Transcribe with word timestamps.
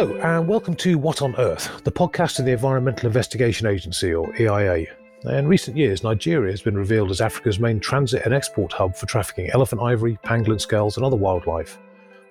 Hello, 0.00 0.16
and 0.22 0.48
welcome 0.48 0.74
to 0.76 0.96
What 0.96 1.20
on 1.20 1.36
Earth, 1.36 1.84
the 1.84 1.92
podcast 1.92 2.38
of 2.38 2.46
the 2.46 2.52
Environmental 2.52 3.06
Investigation 3.06 3.66
Agency, 3.66 4.14
or 4.14 4.34
EIA. 4.34 4.86
In 5.26 5.46
recent 5.46 5.76
years, 5.76 6.02
Nigeria 6.02 6.50
has 6.50 6.62
been 6.62 6.74
revealed 6.74 7.10
as 7.10 7.20
Africa's 7.20 7.60
main 7.60 7.80
transit 7.80 8.22
and 8.24 8.32
export 8.32 8.72
hub 8.72 8.96
for 8.96 9.04
trafficking 9.04 9.50
elephant 9.50 9.82
ivory, 9.82 10.18
pangolin 10.24 10.58
scales, 10.58 10.96
and 10.96 11.04
other 11.04 11.18
wildlife. 11.18 11.78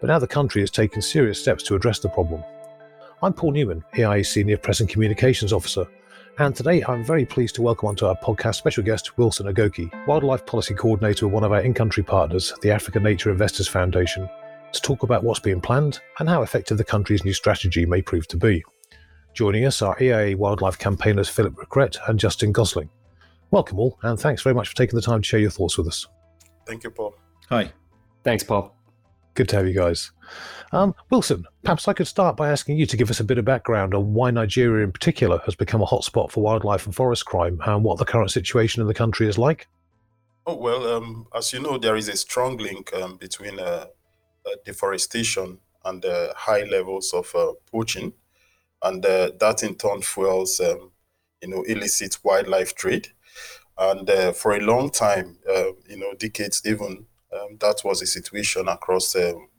But 0.02 0.08
now 0.08 0.18
the 0.18 0.26
country 0.26 0.64
has 0.64 0.72
taken 0.72 1.00
serious 1.00 1.40
steps 1.40 1.62
to 1.66 1.76
address 1.76 2.00
the 2.00 2.10
problem. 2.10 2.44
I'm 3.22 3.34
Paul 3.34 3.52
Newman, 3.52 3.84
EIA 3.96 4.24
Senior 4.24 4.58
Press 4.58 4.80
and 4.80 4.90
Communications 4.90 5.54
Officer, 5.54 5.86
and 6.40 6.56
today 6.56 6.84
I'm 6.88 7.04
very 7.04 7.24
pleased 7.24 7.54
to 7.54 7.62
welcome 7.62 7.90
onto 7.90 8.08
our 8.08 8.16
podcast 8.16 8.56
special 8.56 8.84
guest 8.84 9.16
Wilson 9.20 9.46
Ogokie, 9.46 9.92
Wildlife 10.08 10.48
Policy 10.48 10.74
Coordinator 10.74 11.28
with 11.28 11.36
one 11.36 11.44
of 11.44 11.52
our 11.52 11.62
in 11.62 11.76
country 11.76 12.02
partners, 12.02 12.52
the 12.64 12.72
African 12.72 13.04
Nature 13.04 13.30
Investors 13.30 13.68
Foundation, 13.68 14.28
to 14.74 14.82
talk 14.82 15.04
about 15.04 15.24
what's 15.24 15.40
being 15.40 15.62
planned 15.62 16.00
and 16.20 16.30
how 16.30 16.42
effective 16.42 16.78
the 16.78 16.84
country's 16.84 17.24
new 17.24 17.34
strategy 17.34 17.86
may 17.86 18.02
prove 18.02 18.28
to 18.28 18.38
be. 18.38 18.64
Joining 19.34 19.66
us 19.66 19.82
are 19.82 19.98
EIA 20.02 20.36
wildlife 20.36 20.78
campaigners 20.78 21.30
Philip 21.30 21.56
Recrett 21.56 21.98
and 22.08 22.20
Justin 22.20 22.52
Gosling. 22.52 22.90
Welcome 23.52 23.80
all, 23.80 23.98
and 24.04 24.20
thanks 24.20 24.42
very 24.42 24.54
much 24.54 24.70
for 24.70 24.76
taking 24.76 24.96
the 24.96 25.02
time 25.02 25.22
to 25.22 25.28
share 25.28 25.40
your 25.40 25.50
thoughts 25.50 25.78
with 25.78 25.88
us. 25.88 26.08
Thank 26.66 26.84
you, 26.84 26.92
Paul. 26.92 27.16
Hi. 27.50 27.72
Thanks, 28.24 28.44
Paul. 28.44 28.76
Good 29.34 29.50
to 29.50 29.56
have 29.56 29.68
you 29.68 29.74
guys. 29.74 30.12
Um, 30.72 30.94
Wilson, 31.10 31.46
perhaps 31.64 31.88
I 31.88 31.94
could 31.94 32.08
start 32.08 32.36
by 32.36 32.52
asking 32.52 32.78
you 32.78 32.86
to 32.86 32.98
give 32.98 33.10
us 33.10 33.20
a 33.20 33.24
bit 33.24 33.38
of 33.38 33.46
background 33.46 33.94
on 33.94 34.14
why 34.14 34.32
Nigeria 34.32 34.84
in 34.84 34.92
particular 34.92 35.40
has 35.46 35.56
become 35.56 35.82
a 35.82 35.86
hotspot 35.86 36.32
for 36.32 36.44
wildlife 36.44 36.86
and 36.86 36.94
forest 36.94 37.26
crime 37.26 37.60
and 37.66 37.84
what 37.84 37.98
the 37.98 38.06
current 38.06 38.32
situation 38.32 38.82
in 38.82 38.88
the 38.88 38.94
country 38.94 39.28
is 39.28 39.38
like. 39.38 39.68
Oh, 40.46 40.56
well, 40.56 40.88
um, 40.88 41.28
as 41.36 41.54
you 41.54 41.60
know, 41.60 41.78
there 41.78 41.96
is 41.96 42.10
a 42.10 42.18
strong 42.18 42.58
link 42.58 42.94
um, 42.94 43.18
between 43.18 43.60
uh, 43.60 43.86
deforestation 44.66 45.60
and 45.86 46.04
uh, 46.04 46.34
high 46.36 46.64
levels 46.64 47.14
of 47.14 47.34
uh, 47.36 47.54
poaching, 47.72 48.14
and 48.84 49.04
that 49.04 49.62
in 49.64 49.76
turn 49.76 50.02
fuels, 50.02 50.60
um, 50.60 50.92
you 51.42 51.50
know, 51.50 51.64
illicit 51.64 52.18
wildlife 52.24 52.76
trade. 52.76 53.10
And 53.78 54.36
for 54.36 54.56
a 54.56 54.60
long 54.60 54.90
time, 54.90 55.38
you 55.88 55.98
know, 55.98 56.14
decades 56.14 56.62
even, 56.66 57.06
um, 57.34 57.58
that 57.60 57.82
was 57.86 58.02
a 58.02 58.06
situation 58.06 58.68
across 58.68 59.16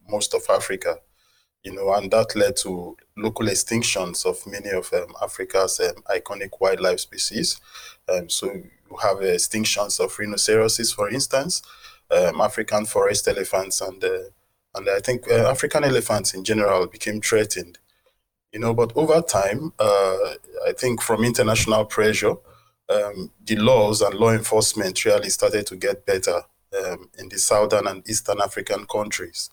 most 0.09 0.35
of 0.35 0.43
Africa 0.51 0.99
you 1.63 1.75
know, 1.75 1.93
and 1.93 2.11
that 2.11 2.35
led 2.37 2.57
to 2.57 2.97
local 3.17 3.47
extinctions 3.47 4.25
of 4.25 4.39
many 4.47 4.71
of 4.71 4.93
um, 4.95 5.15
Africa's 5.23 5.81
um, 5.81 6.03
iconic 6.11 6.51
wildlife 6.59 7.01
species. 7.01 7.61
Um, 8.09 8.29
so 8.29 8.47
you 8.53 8.97
have 9.03 9.19
uh, 9.19 9.35
extinctions 9.37 10.01
of 10.01 10.19
rhinoceroses, 10.19 10.93
for 10.93 11.11
instance, 11.11 11.63
um, 12.11 12.41
African 12.41 12.87
forest 12.87 13.29
elephants, 13.29 13.81
and 13.81 14.03
uh, 14.03 14.31
and 14.75 14.89
I 14.89 15.01
think 15.01 15.31
uh, 15.31 15.51
African 15.51 15.85
elephants 15.85 16.35
in 16.35 16.45
general 16.45 16.87
became 16.87 17.21
threatened. 17.21 17.79
You 18.53 18.61
know, 18.61 18.75
but 18.75 18.93
over 18.97 19.21
time, 19.23 19.73
uh, 19.79 20.35
I 20.67 20.73
think 20.77 21.03
from 21.03 21.25
international 21.25 21.85
pressure, 21.85 22.35
um, 22.89 23.31
the 23.45 23.57
laws 23.57 24.01
and 24.01 24.15
law 24.15 24.31
enforcement 24.33 25.05
really 25.05 25.29
started 25.29 25.67
to 25.67 25.77
get 25.77 26.05
better 26.05 26.43
um, 26.77 27.09
in 27.19 27.29
the 27.29 27.39
southern 27.39 27.87
and 27.87 28.09
eastern 28.09 28.41
African 28.41 28.87
countries. 28.87 29.51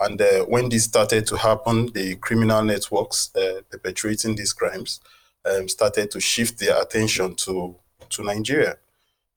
And 0.00 0.20
uh, 0.20 0.44
when 0.44 0.68
this 0.68 0.84
started 0.84 1.26
to 1.26 1.36
happen, 1.36 1.92
the 1.92 2.14
criminal 2.16 2.62
networks 2.62 3.34
uh, 3.34 3.62
perpetrating 3.68 4.36
these 4.36 4.52
crimes 4.52 5.00
um, 5.44 5.68
started 5.68 6.10
to 6.12 6.20
shift 6.20 6.58
their 6.60 6.80
attention 6.80 7.34
to, 7.36 7.74
to 8.10 8.22
Nigeria, 8.22 8.76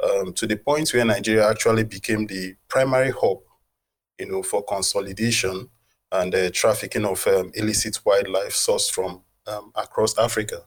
um, 0.04 0.34
to 0.34 0.46
the 0.46 0.58
point 0.58 0.94
where 0.94 1.06
Nigeria 1.06 1.50
actually 1.50 1.84
became 1.84 2.28
the 2.28 2.56
primary 2.68 3.12
hub 3.12 3.40
you 4.22 4.28
know, 4.32 4.44
for 4.44 4.64
consolidation 4.64 5.68
and 6.12 6.36
uh, 6.36 6.52
trafficking 6.52 7.06
of 7.06 7.26
um, 7.28 7.52
illicit 7.56 8.00
wildlife 8.06 8.54
sourced 8.54 8.92
from 8.92 9.24
um, 9.48 9.72
across 9.76 10.18
Africa. 10.18 10.62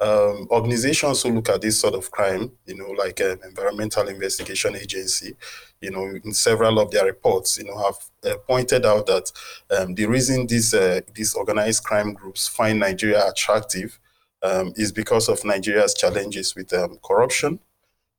Um, 0.00 0.46
organizations 0.52 1.22
who 1.22 1.32
look 1.32 1.48
at 1.48 1.60
this 1.60 1.80
sort 1.80 1.94
of 1.94 2.08
crime, 2.12 2.52
you 2.66 2.76
know, 2.76 2.90
like 2.90 3.20
um, 3.20 3.40
Environmental 3.44 4.06
Investigation 4.06 4.76
Agency, 4.76 5.34
you 5.80 5.90
know, 5.90 6.04
in 6.22 6.32
several 6.32 6.78
of 6.78 6.92
their 6.92 7.04
reports, 7.04 7.58
you 7.58 7.64
know, 7.64 7.76
have 7.78 7.96
uh, 8.24 8.36
pointed 8.46 8.86
out 8.86 9.06
that 9.06 9.32
um, 9.76 9.96
the 9.96 10.06
reason 10.06 10.46
these 10.46 10.72
uh, 10.72 11.00
these 11.14 11.34
organized 11.34 11.82
crime 11.82 12.12
groups 12.12 12.46
find 12.46 12.78
Nigeria 12.78 13.26
attractive 13.26 13.98
um, 14.44 14.72
is 14.76 14.92
because 14.92 15.28
of 15.28 15.44
Nigeria's 15.44 15.94
challenges 15.94 16.54
with 16.54 16.72
um, 16.72 17.00
corruption, 17.04 17.58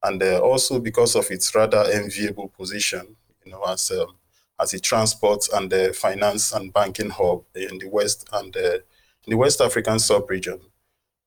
and 0.04 0.22
uh, 0.22 0.40
also 0.42 0.82
because 0.82 1.16
of 1.16 1.32
its 1.32 1.56
rather 1.56 1.86
enviable 1.94 2.50
position, 2.50 3.16
you 3.46 3.54
know, 3.54 3.64
as 3.64 3.90
as 4.60 4.74
a 4.74 4.80
transport 4.80 5.48
and 5.54 5.74
finance 5.96 6.52
and 6.52 6.74
banking 6.74 7.10
hub 7.10 7.44
in 7.56 7.78
the 7.80 7.88
West 7.88 8.28
and 8.34 8.54
the, 8.54 8.76
in 8.76 9.32
the 9.32 9.38
West 9.38 9.62
African 9.62 10.00
sub-region. 10.00 10.60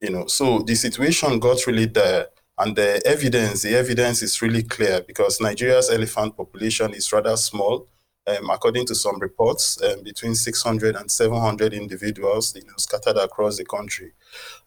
You 0.00 0.10
know, 0.10 0.26
so 0.26 0.58
the 0.60 0.74
situation 0.74 1.38
got 1.38 1.66
really 1.66 1.86
there, 1.86 2.28
and 2.58 2.76
the 2.76 3.00
evidence, 3.06 3.62
the 3.62 3.76
evidence 3.76 4.22
is 4.22 4.42
really 4.42 4.62
clear 4.62 5.00
because 5.00 5.40
Nigeria's 5.40 5.90
elephant 5.90 6.36
population 6.36 6.92
is 6.92 7.12
rather 7.12 7.36
small. 7.36 7.88
Um, 8.24 8.50
according 8.50 8.86
to 8.86 8.94
some 8.94 9.18
reports, 9.18 9.82
um, 9.82 10.04
between 10.04 10.36
600 10.36 10.94
and 10.94 11.10
700 11.10 11.74
individuals, 11.74 12.54
you 12.54 12.62
know, 12.64 12.74
scattered 12.76 13.16
across 13.16 13.56
the 13.56 13.64
country. 13.64 14.12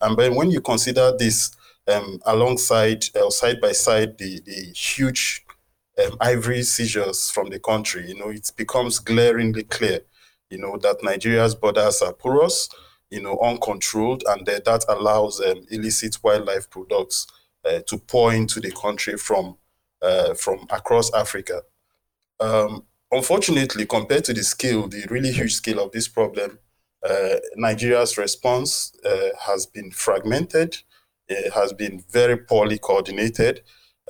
And 0.02 0.18
then 0.18 0.36
when 0.36 0.52
you 0.52 0.60
consider 0.60 1.16
this 1.18 1.56
um, 1.88 2.20
alongside, 2.26 3.06
uh, 3.16 3.30
side 3.30 3.62
by 3.62 3.72
side, 3.72 4.18
the, 4.18 4.42
the 4.42 4.74
huge 4.74 5.45
um, 6.04 6.18
ivory 6.20 6.64
seizures 6.64 7.30
from 7.30 7.50
the 7.50 7.60
country, 7.60 8.08
you 8.08 8.16
know, 8.16 8.30
it 8.30 8.52
becomes 8.56 9.00
glaringly 9.00 9.64
clear, 9.64 10.02
you 10.50 10.58
know, 10.58 10.78
that 10.78 11.04
Nigeria's 11.04 11.56
borders 11.56 12.02
are 12.02 12.14
porous, 12.14 12.70
you 13.10 13.22
know, 13.22 13.38
uncontrolled, 13.40 14.24
and 14.28 14.46
that, 14.46 14.66
that 14.66 14.86
allows 14.90 15.40
um, 15.42 15.62
illicit 15.72 16.18
wildlife 16.24 16.70
products 16.70 17.28
uh, 17.66 17.80
to 17.88 17.98
pour 17.98 18.34
into 18.34 18.60
the 18.60 18.72
country 18.72 19.18
from 19.18 19.58
uh, 20.02 20.34
from 20.36 20.68
across 20.70 21.12
Africa. 21.14 21.62
Um, 22.40 22.84
unfortunately, 23.12 23.86
compared 23.86 24.26
to 24.26 24.34
the 24.34 24.44
scale, 24.44 24.88
the 24.88 25.06
really 25.10 25.32
huge 25.32 25.54
scale 25.56 25.80
of 25.80 25.92
this 25.94 26.08
problem, 26.08 26.60
uh, 27.08 27.36
Nigeria's 27.56 28.18
response 28.18 28.92
uh, 29.06 29.30
has 29.40 29.66
been 29.66 29.92
fragmented, 29.92 30.78
it 31.28 31.54
has 31.54 31.74
been 31.74 32.04
very 32.12 32.38
poorly 32.38 32.78
coordinated, 32.78 33.62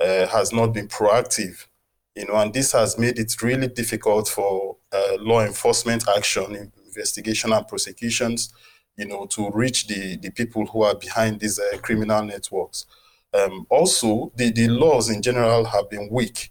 uh, 0.02 0.26
has 0.26 0.52
not 0.52 0.74
been 0.74 0.88
proactive 0.88 1.66
you 2.16 2.26
know, 2.26 2.36
and 2.36 2.52
this 2.54 2.72
has 2.72 2.98
made 2.98 3.18
it 3.18 3.42
really 3.42 3.68
difficult 3.68 4.26
for 4.26 4.76
uh, 4.90 5.16
law 5.20 5.42
enforcement 5.42 6.04
action, 6.16 6.72
investigation 6.86 7.52
and 7.52 7.68
prosecutions, 7.68 8.52
you 8.96 9.06
know, 9.06 9.26
to 9.26 9.50
reach 9.50 9.86
the, 9.86 10.16
the 10.16 10.30
people 10.30 10.64
who 10.66 10.82
are 10.82 10.94
behind 10.94 11.38
these 11.38 11.58
uh, 11.58 11.76
criminal 11.82 12.24
networks. 12.24 12.86
Um, 13.34 13.66
also, 13.68 14.32
the, 14.34 14.50
the 14.50 14.68
laws 14.68 15.10
in 15.10 15.20
general 15.20 15.66
have 15.66 15.90
been 15.90 16.08
weak, 16.10 16.50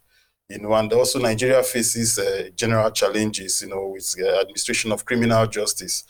you 0.50 0.60
know, 0.60 0.74
and 0.74 0.94
also 0.94 1.18
Nigeria 1.18 1.64
faces 1.64 2.20
uh, 2.20 2.50
general 2.56 2.92
challenges, 2.92 3.64
you 3.64 3.70
know, 3.70 3.88
with 3.88 4.16
administration 4.20 4.92
of 4.92 5.04
criminal 5.04 5.48
justice. 5.48 6.04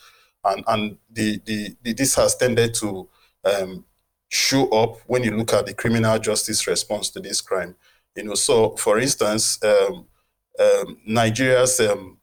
And, 0.44 0.62
and 0.66 0.98
the, 1.10 1.40
the, 1.46 1.76
the 1.82 1.92
this 1.94 2.14
has 2.16 2.36
tended 2.36 2.74
to 2.74 3.08
um, 3.44 3.86
show 4.28 4.68
up 4.68 4.98
when 5.06 5.24
you 5.24 5.30
look 5.30 5.54
at 5.54 5.64
the 5.64 5.72
criminal 5.72 6.18
justice 6.18 6.66
response 6.66 7.08
to 7.10 7.20
this 7.20 7.40
crime. 7.40 7.74
You 8.16 8.24
know, 8.24 8.34
so 8.34 8.70
for 8.76 8.98
instance, 8.98 9.62
um, 9.62 10.06
um, 10.58 10.98
Nigeria's 11.06 11.78
um, 11.80 12.18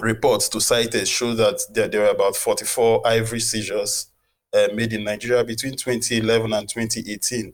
reports 0.00 0.48
to 0.50 0.60
CITES 0.60 1.08
show 1.08 1.34
that 1.34 1.60
there, 1.72 1.88
there 1.88 2.00
were 2.02 2.08
about 2.08 2.36
44 2.36 3.06
ivory 3.06 3.40
seizures 3.40 4.08
uh, 4.52 4.68
made 4.74 4.92
in 4.92 5.04
Nigeria 5.04 5.44
between 5.44 5.76
2011 5.76 6.52
and 6.52 6.68
2018. 6.68 7.52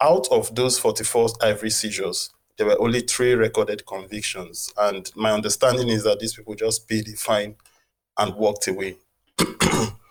Out 0.00 0.28
of 0.30 0.54
those 0.54 0.78
44 0.78 1.28
ivory 1.40 1.70
seizures, 1.70 2.30
there 2.58 2.66
were 2.66 2.80
only 2.80 3.00
three 3.00 3.34
recorded 3.34 3.86
convictions. 3.86 4.72
And 4.76 5.10
my 5.14 5.30
understanding 5.30 5.88
is 5.88 6.04
that 6.04 6.20
these 6.20 6.34
people 6.34 6.54
just 6.54 6.88
paid 6.88 7.06
the 7.06 7.12
fine 7.12 7.54
and 8.18 8.34
walked 8.34 8.66
away. 8.66 8.96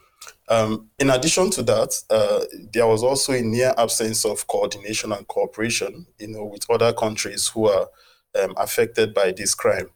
Um, 0.47 0.89
in 0.99 1.09
addition 1.09 1.49
to 1.51 1.63
that, 1.63 2.01
uh, 2.09 2.45
there 2.71 2.85
was 2.85 3.03
also 3.03 3.33
a 3.33 3.41
near 3.41 3.73
absence 3.77 4.25
of 4.25 4.45
coordination 4.47 5.11
and 5.11 5.27
cooperation, 5.27 6.05
you 6.19 6.27
know, 6.27 6.45
with 6.45 6.69
other 6.69 6.93
countries 6.93 7.47
who 7.47 7.67
are 7.67 7.87
um, 8.41 8.53
affected 8.57 9.13
by 9.13 9.31
this 9.31 9.55
crime. 9.55 9.89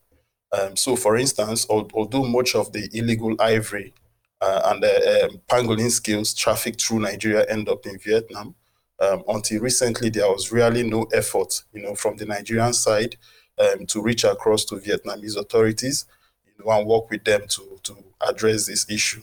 Um, 0.51 0.75
so, 0.75 0.95
for 0.95 1.17
instance, 1.17 1.67
although 1.69 2.23
much 2.25 2.55
of 2.55 2.71
the 2.71 2.89
illegal 2.93 3.35
ivory 3.39 3.93
uh, 4.41 4.61
and 4.65 4.81
the 4.81 5.29
um, 5.29 5.41
pangolin 5.47 5.91
scales 5.91 6.33
trafficked 6.33 6.81
through 6.81 7.01
Nigeria 7.01 7.45
end 7.47 7.69
up 7.69 7.85
in 7.85 7.99
Vietnam, 7.99 8.55
um, 8.99 9.23
until 9.27 9.61
recently 9.61 10.09
there 10.09 10.27
was 10.27 10.51
really 10.51 10.83
no 10.83 11.03
effort, 11.13 11.63
you 11.73 11.81
know, 11.81 11.93
from 11.93 12.17
the 12.17 12.25
Nigerian 12.25 12.73
side 12.73 13.17
um, 13.59 13.85
to 13.85 14.01
reach 14.01 14.23
across 14.23 14.65
to 14.65 14.75
Vietnamese 14.75 15.37
authorities 15.37 16.05
you 16.45 16.65
know, 16.65 16.71
and 16.71 16.87
work 16.87 17.09
with 17.09 17.23
them 17.23 17.41
to 17.49 17.79
to 17.83 17.95
address 18.27 18.65
this 18.67 18.89
issue. 18.89 19.21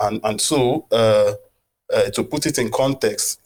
And, 0.00 0.20
and 0.24 0.40
so, 0.40 0.86
uh, 0.92 1.34
uh, 1.92 2.10
to 2.10 2.24
put 2.24 2.46
it 2.46 2.58
in 2.58 2.70
context, 2.70 3.40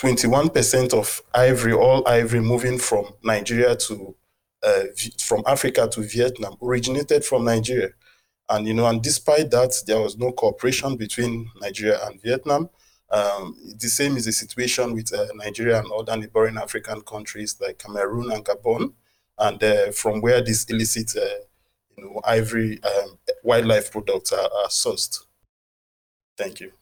21% 0.00 0.94
of 0.94 1.22
ivory, 1.34 1.72
all 1.72 2.06
ivory 2.08 2.40
moving 2.40 2.78
from 2.78 3.06
Nigeria 3.22 3.76
to, 3.76 4.14
uh, 4.62 4.82
from 5.18 5.42
Africa 5.46 5.88
to 5.92 6.02
Vietnam 6.02 6.56
originated 6.62 7.24
from 7.24 7.44
Nigeria. 7.44 7.90
And 8.48 8.66
you 8.66 8.74
know, 8.74 8.86
and 8.86 9.00
despite 9.02 9.50
that, 9.52 9.74
there 9.86 10.00
was 10.00 10.18
no 10.18 10.32
cooperation 10.32 10.96
between 10.96 11.48
Nigeria 11.60 12.04
and 12.06 12.20
Vietnam. 12.20 12.68
Um, 13.10 13.56
the 13.78 13.88
same 13.88 14.16
is 14.16 14.24
the 14.24 14.32
situation 14.32 14.92
with 14.92 15.12
uh, 15.14 15.26
Nigeria 15.34 15.78
and 15.78 15.90
other 15.92 16.16
neighboring 16.16 16.56
African 16.56 17.00
countries 17.02 17.56
like 17.60 17.78
Cameroon 17.78 18.30
and 18.32 18.44
Gabon, 18.44 18.92
and 19.38 19.62
uh, 19.62 19.92
from 19.92 20.20
where 20.20 20.42
these 20.42 20.64
illicit, 20.66 21.16
uh, 21.16 21.44
you 21.96 22.04
know, 22.04 22.20
ivory 22.24 22.80
um, 22.82 23.18
wildlife 23.44 23.92
products 23.92 24.32
are, 24.32 24.48
are 24.62 24.68
sourced. 24.68 25.20
Thank 26.40 26.60
you. 26.60 26.72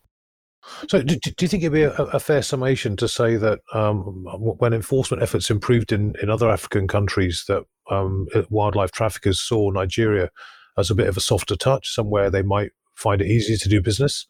So, 0.88 1.02
do, 1.02 1.16
do, 1.16 1.32
you 1.40 1.48
think 1.48 1.62
it'd 1.62 1.72
be 1.72 1.82
a, 1.82 1.92
a, 1.92 2.20
fair 2.20 2.42
summation 2.42 2.96
to 2.96 3.08
say 3.08 3.36
that 3.36 3.60
um, 3.72 4.24
when 4.58 4.72
enforcement 4.72 5.22
efforts 5.22 5.50
improved 5.50 5.92
in, 5.92 6.14
in 6.22 6.30
other 6.30 6.50
African 6.50 6.86
countries, 6.86 7.44
that 7.48 7.64
um, 7.90 8.26
wildlife 8.50 8.92
traffickers 8.92 9.40
saw 9.40 9.70
Nigeria 9.70 10.30
as 10.76 10.90
a 10.90 10.94
bit 10.94 11.08
of 11.08 11.16
a 11.16 11.20
softer 11.20 11.56
touch, 11.56 11.94
somewhere 11.94 12.28
they 12.28 12.42
might 12.42 12.70
find 12.94 13.20
it 13.20 13.28
easier 13.28 13.56
to 13.56 13.68
do 13.68 13.80
business? 13.80 14.26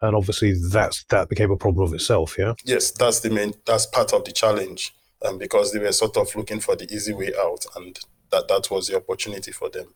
and 0.00 0.14
obviously 0.14 0.54
that's 0.70 1.04
that 1.04 1.28
became 1.28 1.50
a 1.50 1.56
problem 1.56 1.86
of 1.86 1.94
itself 1.94 2.36
yeah 2.38 2.54
yes 2.64 2.90
that's 2.90 3.20
the 3.20 3.30
main 3.30 3.52
that's 3.66 3.86
part 3.86 4.12
of 4.12 4.24
the 4.24 4.32
challenge 4.32 4.94
um, 5.24 5.38
because 5.38 5.72
they 5.72 5.78
were 5.78 5.92
sort 5.92 6.16
of 6.16 6.34
looking 6.36 6.60
for 6.60 6.76
the 6.76 6.92
easy 6.92 7.12
way 7.12 7.32
out 7.38 7.64
and 7.76 7.98
that 8.30 8.46
that 8.48 8.70
was 8.70 8.88
the 8.88 8.96
opportunity 8.96 9.50
for 9.50 9.68
them 9.68 9.94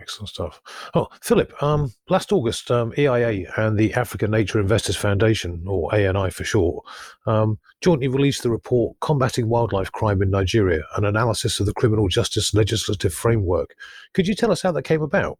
excellent 0.00 0.28
stuff 0.28 0.60
oh 0.94 1.06
philip 1.22 1.52
um, 1.62 1.92
last 2.08 2.32
august 2.32 2.70
um, 2.70 2.92
eia 2.92 3.46
and 3.58 3.78
the 3.78 3.92
african 3.94 4.30
nature 4.30 4.60
investors 4.60 4.96
foundation 4.96 5.64
or 5.66 5.94
ani 5.94 6.30
for 6.30 6.44
short 6.44 6.84
um, 7.26 7.58
jointly 7.80 8.08
released 8.08 8.42
the 8.42 8.50
report 8.50 8.96
combating 9.00 9.48
wildlife 9.48 9.92
crime 9.92 10.22
in 10.22 10.30
nigeria 10.30 10.82
an 10.96 11.04
analysis 11.04 11.60
of 11.60 11.66
the 11.66 11.74
criminal 11.74 12.08
justice 12.08 12.54
legislative 12.54 13.12
framework 13.12 13.74
could 14.14 14.26
you 14.26 14.34
tell 14.34 14.50
us 14.52 14.62
how 14.62 14.72
that 14.72 14.82
came 14.82 15.02
about 15.02 15.38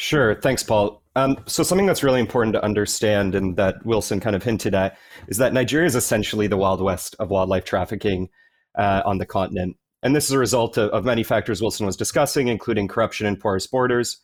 Sure. 0.00 0.34
Thanks, 0.34 0.62
Paul. 0.62 1.02
Um, 1.14 1.36
so, 1.46 1.62
something 1.62 1.86
that's 1.86 2.02
really 2.02 2.20
important 2.20 2.54
to 2.54 2.64
understand 2.64 3.34
and 3.34 3.54
that 3.56 3.84
Wilson 3.84 4.18
kind 4.18 4.34
of 4.34 4.42
hinted 4.42 4.74
at 4.74 4.96
is 5.28 5.36
that 5.36 5.52
Nigeria 5.52 5.86
is 5.86 5.94
essentially 5.94 6.46
the 6.46 6.56
Wild 6.56 6.80
West 6.80 7.16
of 7.18 7.28
wildlife 7.28 7.66
trafficking 7.66 8.30
uh, 8.78 9.02
on 9.04 9.18
the 9.18 9.26
continent. 9.26 9.76
And 10.02 10.16
this 10.16 10.26
is 10.26 10.32
a 10.32 10.38
result 10.38 10.76
of, 10.78 10.90
of 10.90 11.04
many 11.04 11.22
factors 11.22 11.60
Wilson 11.60 11.86
was 11.86 11.96
discussing, 11.96 12.48
including 12.48 12.88
corruption 12.88 13.26
and 13.26 13.38
porous 13.38 13.66
borders. 13.66 14.18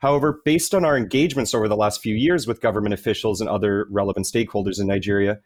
However, 0.00 0.40
based 0.44 0.74
on 0.74 0.84
our 0.84 0.96
engagements 0.96 1.54
over 1.54 1.68
the 1.68 1.76
last 1.76 2.02
few 2.02 2.14
years 2.14 2.46
with 2.46 2.60
government 2.60 2.94
officials 2.94 3.40
and 3.40 3.48
other 3.48 3.86
relevant 3.90 4.26
stakeholders 4.26 4.80
in 4.80 4.86
Nigeria, 4.86 5.38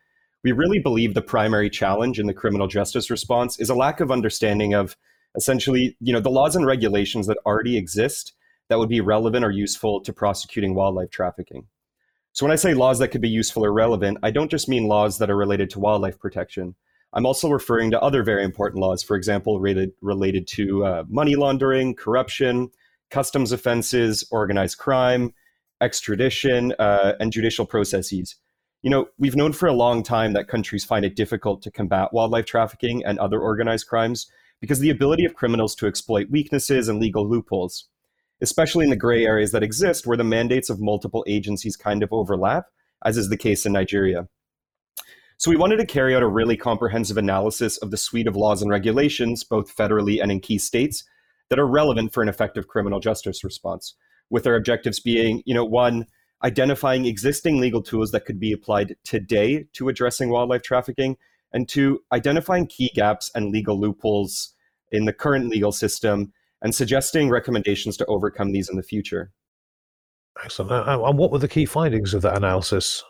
we 0.45 0.53
really 0.53 0.79
believe 0.79 1.15
the 1.15 1.23
primary 1.23 1.69
challenge 1.69 2.19
in 2.19 2.27
the 2.27 2.35
criminal 2.35 2.67
justice 2.67 3.11
response 3.11 3.59
is 3.59 3.71
a 3.71 3.75
lack 3.75 4.01
of 4.01 4.11
understanding 4.11 4.75
of 4.75 4.97
essentially, 5.37 5.97
you 6.01 6.13
know, 6.13 6.21
the 6.21 6.31
laws 6.31 6.57
and 6.57 6.67
regulations 6.67 7.27
that 7.27 7.39
already 7.45 7.77
exist 7.77 8.33
that 8.69 8.79
would 8.79 8.89
be 8.89 9.01
relevant 9.01 9.45
or 9.45 9.51
useful 9.51 10.01
to 10.01 10.13
prosecuting 10.13 10.75
wildlife 10.75 11.11
trafficking. 11.11 11.67
So, 12.33 12.45
when 12.47 12.53
I 12.53 12.57
say 12.57 12.75
laws 12.75 12.99
that 12.99 13.09
could 13.09 13.21
be 13.21 13.29
useful 13.29 13.65
or 13.65 13.73
relevant, 13.73 14.19
I 14.23 14.31
don't 14.31 14.51
just 14.51 14.69
mean 14.69 14.87
laws 14.87 15.19
that 15.19 15.31
are 15.31 15.37
related 15.37 15.71
to 15.71 15.81
wildlife 15.81 16.19
protection. 16.19 16.75
I'm 17.13 17.27
also 17.27 17.49
referring 17.49 17.91
to 17.93 18.01
other 18.01 18.23
very 18.23 18.45
important 18.45 18.81
laws, 18.81 19.03
for 19.03 19.17
example, 19.17 19.61
related, 19.61 19.93
related 20.03 20.47
to 20.49 20.85
uh, 20.85 21.05
money 21.09 21.37
laundering, 21.37 21.95
corruption, 21.95 22.71
customs 23.11 23.53
offenses, 23.53 24.27
organized 24.31 24.79
crime, 24.79 25.33
extradition, 25.81 26.75
uh, 26.79 27.15
and 27.19 27.33
judicial 27.33 27.65
processes. 27.65 28.37
You 28.83 28.91
know, 28.91 29.09
we've 29.19 29.37
known 29.37 29.53
for 29.53 29.67
a 29.67 29.73
long 29.73 30.03
time 30.03 30.35
that 30.35 30.49
countries 30.49 30.85
find 30.85 31.05
it 31.05 31.17
difficult 31.17 31.63
to 31.63 31.71
combat 31.71 32.13
wildlife 32.13 32.45
trafficking 32.45 33.05
and 33.05 33.19
other 33.19 33.41
organized 33.41 33.89
crimes 33.89 34.31
because 34.61 34.81
the 34.81 34.91
ability 34.91 35.25
of 35.25 35.35
criminals 35.35 35.75
to 35.77 35.87
exploit 35.87 36.31
weaknesses 36.31 36.89
and 36.89 37.01
legal 37.01 37.29
loopholes 37.29 37.89
especially 38.41 38.85
in 38.85 38.91
the 38.91 38.97
gray 38.97 39.25
areas 39.25 39.53
that 39.53 39.63
exist 39.63 40.07
where 40.07 40.17
the 40.17 40.25
mandates 40.25 40.71
of 40.71 40.81
multiple 40.81 41.25
agencies 41.27 41.77
kind 41.77 42.03
of 42.03 42.13
overlap, 42.13 42.67
as 43.05 43.17
is 43.17 43.29
the 43.29 43.37
case 43.37 43.67
in 43.67 43.73
Nigeria. 43.73 44.29
So, 45.39 45.51
we 45.51 45.57
wanted 45.57 45.77
to 45.77 45.87
carry 45.87 46.15
out 46.17 46.23
a 46.23 46.29
really 46.29 46.57
comprehensive 46.57 47.17
analysis 47.17 47.77
of 47.79 47.91
the 47.91 47.97
suite 47.97 48.27
of 48.27 48.37
laws 48.37 48.61
and 48.61 48.71
regulations, 48.71 49.45
both 49.45 49.75
federally 49.75 50.21
and 50.21 50.33
in 50.33 50.41
key 50.41 50.59
states, 50.59 51.05
that 51.49 51.59
are 51.59 51.67
relevant 51.67 52.13
for 52.13 52.23
an 52.23 52.29
effective 52.29 52.67
criminal 52.67 53.01
justice 53.01 53.45
response, 53.45 53.95
with 54.31 54.47
our 54.47 54.57
objectives 54.57 54.99
being, 54.99 55.43
you 55.47 55.55
know, 55.55 55.65
one, 55.65 56.07
identifying 56.43 57.07
existing 57.07 57.61
legal 57.61 57.83
tools 57.83 58.11
that 58.11 58.25
could 58.25 58.39
be 58.39 58.53
applied 58.53 58.97
today 59.05 59.65
to 59.75 59.89
addressing 59.89 60.31
wildlife 60.31 60.63
trafficking, 60.63 61.17
and 61.53 61.69
two, 61.69 62.01
identifying 62.13 62.67
key 62.67 62.91
gaps 62.95 63.31
and 63.35 63.51
legal 63.51 63.81
loopholes 63.81 64.55
in 64.93 65.05
the 65.05 65.13
current 65.13 65.49
legal 65.49 65.73
system 65.73 66.33
and 66.63 66.75
suggesting 66.75 67.31
recommendations 67.31 67.97
to 67.97 68.07
overcome 68.07 68.53
these 68.53 68.69
in 68.69 68.77
the 68.77 68.83
future. 68.83 69.31
Excellent. 70.45 70.73
Uh, 70.73 70.85
uh, 70.87 71.09
and 71.09 71.19
what 71.19 71.31
were 71.31 71.39
the 71.39 71.49
key 71.49 71.65
findings 71.65 72.15
of 72.15 72.23
that 72.23 72.37
analysis? 72.37 73.05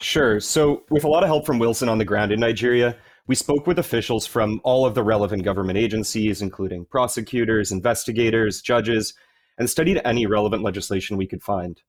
Sure. 0.00 0.40
So, 0.40 0.84
with 0.90 1.04
a 1.04 1.08
lot 1.08 1.22
of 1.22 1.28
help 1.28 1.46
from 1.46 1.58
Wilson 1.58 1.88
on 1.88 1.98
the 1.98 2.04
ground 2.04 2.30
in 2.30 2.40
Nigeria, 2.40 2.96
we 3.26 3.34
spoke 3.34 3.66
with 3.66 3.78
officials 3.78 4.26
from 4.26 4.60
all 4.62 4.84
of 4.84 4.94
the 4.94 5.02
relevant 5.02 5.42
government 5.42 5.78
agencies, 5.78 6.42
including 6.42 6.84
prosecutors, 6.84 7.72
investigators, 7.72 8.60
judges, 8.60 9.14
and 9.58 9.70
studied 9.70 10.00
any 10.04 10.26
relevant 10.26 10.62
legislation 10.62 11.16
we 11.16 11.26
could 11.26 11.42
find. 11.42 11.80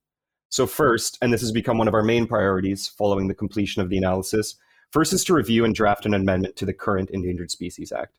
So, 0.50 0.66
first, 0.66 1.18
and 1.22 1.34
this 1.34 1.42
has 1.42 1.52
become 1.52 1.78
one 1.78 1.90
of 1.90 1.94
our 1.94 2.04
main 2.04 2.28
priorities 2.28 2.88
following 2.88 3.28
the 3.28 3.34
completion 3.34 3.82
of 3.82 3.90
the 3.90 3.98
analysis, 3.98 4.56
first 4.92 5.12
is 5.12 5.26
to 5.26 5.34
review 5.34 5.66
and 5.66 5.76
draft 5.76 6.06
an 6.06 6.14
amendment 6.14 6.56
to 6.56 6.66
the 6.66 6.74
current 6.74 7.10
Endangered 7.10 7.52
Species 7.52 7.92
Act. 7.92 8.14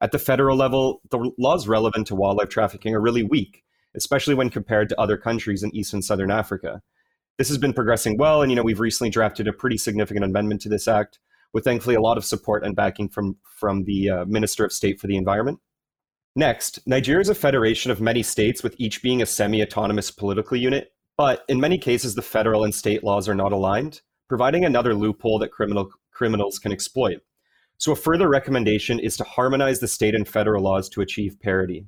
At 0.00 0.10
the 0.10 0.18
federal 0.18 0.56
level, 0.56 1.00
the 1.10 1.30
laws 1.38 1.68
relevant 1.68 2.08
to 2.08 2.16
wildlife 2.16 2.48
trafficking 2.48 2.92
are 2.94 3.00
really 3.00 3.22
weak, 3.22 3.62
especially 3.94 4.34
when 4.34 4.50
compared 4.50 4.88
to 4.88 5.00
other 5.00 5.16
countries 5.16 5.62
in 5.62 5.74
East 5.74 5.92
and 5.92 6.04
Southern 6.04 6.32
Africa. 6.32 6.82
This 7.38 7.48
has 7.48 7.58
been 7.58 7.72
progressing 7.72 8.18
well, 8.18 8.42
and 8.42 8.50
you 8.50 8.56
know 8.56 8.64
we've 8.64 8.80
recently 8.80 9.10
drafted 9.10 9.46
a 9.46 9.52
pretty 9.52 9.78
significant 9.78 10.24
amendment 10.24 10.60
to 10.62 10.68
this 10.68 10.88
act, 10.88 11.20
with 11.52 11.62
thankfully 11.62 11.94
a 11.94 12.00
lot 12.00 12.18
of 12.18 12.24
support 12.24 12.64
and 12.64 12.74
backing 12.74 13.08
from 13.08 13.36
from 13.42 13.84
the 13.84 14.10
uh, 14.10 14.24
Minister 14.24 14.64
of 14.64 14.72
State 14.72 15.00
for 15.00 15.06
the 15.06 15.16
Environment. 15.16 15.60
Next, 16.34 16.80
Nigeria 16.86 17.20
is 17.20 17.28
a 17.28 17.36
federation 17.36 17.92
of 17.92 18.00
many 18.00 18.24
states, 18.24 18.62
with 18.62 18.74
each 18.78 19.02
being 19.02 19.22
a 19.22 19.26
semi-autonomous 19.26 20.10
political 20.10 20.56
unit. 20.56 20.92
But 21.16 21.44
in 21.48 21.60
many 21.60 21.78
cases, 21.78 22.14
the 22.14 22.22
federal 22.22 22.64
and 22.64 22.74
state 22.74 23.02
laws 23.02 23.28
are 23.28 23.34
not 23.34 23.52
aligned, 23.52 24.02
providing 24.28 24.64
another 24.64 24.94
loophole 24.94 25.38
that 25.40 25.52
criminal 25.52 25.90
criminals 26.12 26.58
can 26.58 26.72
exploit. 26.72 27.18
So, 27.76 27.92
a 27.92 27.96
further 27.96 28.28
recommendation 28.28 28.98
is 28.98 29.16
to 29.16 29.24
harmonize 29.24 29.78
the 29.78 29.86
state 29.86 30.16
and 30.16 30.26
federal 30.26 30.64
laws 30.64 30.88
to 30.90 31.02
achieve 31.02 31.40
parity. 31.40 31.86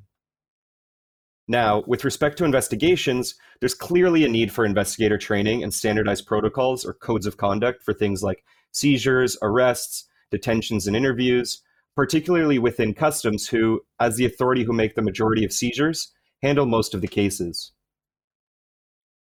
Now, 1.51 1.83
with 1.89 2.05
respect 2.05 2.39
to 2.39 2.45
investigations, 2.45 3.35
there's 3.59 3.75
clearly 3.75 4.25
a 4.25 4.29
need 4.29 4.53
for 4.53 4.65
investigator 4.65 5.19
training 5.19 5.65
and 5.65 5.75
standardized 5.75 6.25
protocols 6.25 6.85
or 6.85 6.95
codes 6.95 7.27
of 7.27 7.39
conduct 7.39 7.83
for 7.83 7.93
things 7.93 8.23
like 8.23 8.45
seizures, 8.71 9.37
arrests, 9.43 10.07
detentions, 10.31 10.87
and 10.87 10.95
interviews, 10.95 11.61
particularly 11.97 12.61
within 12.61 12.95
customs, 12.95 13.49
who, 13.49 13.81
as 13.99 14.15
the 14.15 14.25
authority 14.25 14.63
who 14.63 14.73
make 14.73 14.95
the 14.95 15.03
majority 15.03 15.45
of 15.45 15.53
seizures, 15.53 16.13
handle 16.41 16.67
most 16.67 16.95
of 16.95 17.01
the 17.01 17.09
cases. 17.09 17.73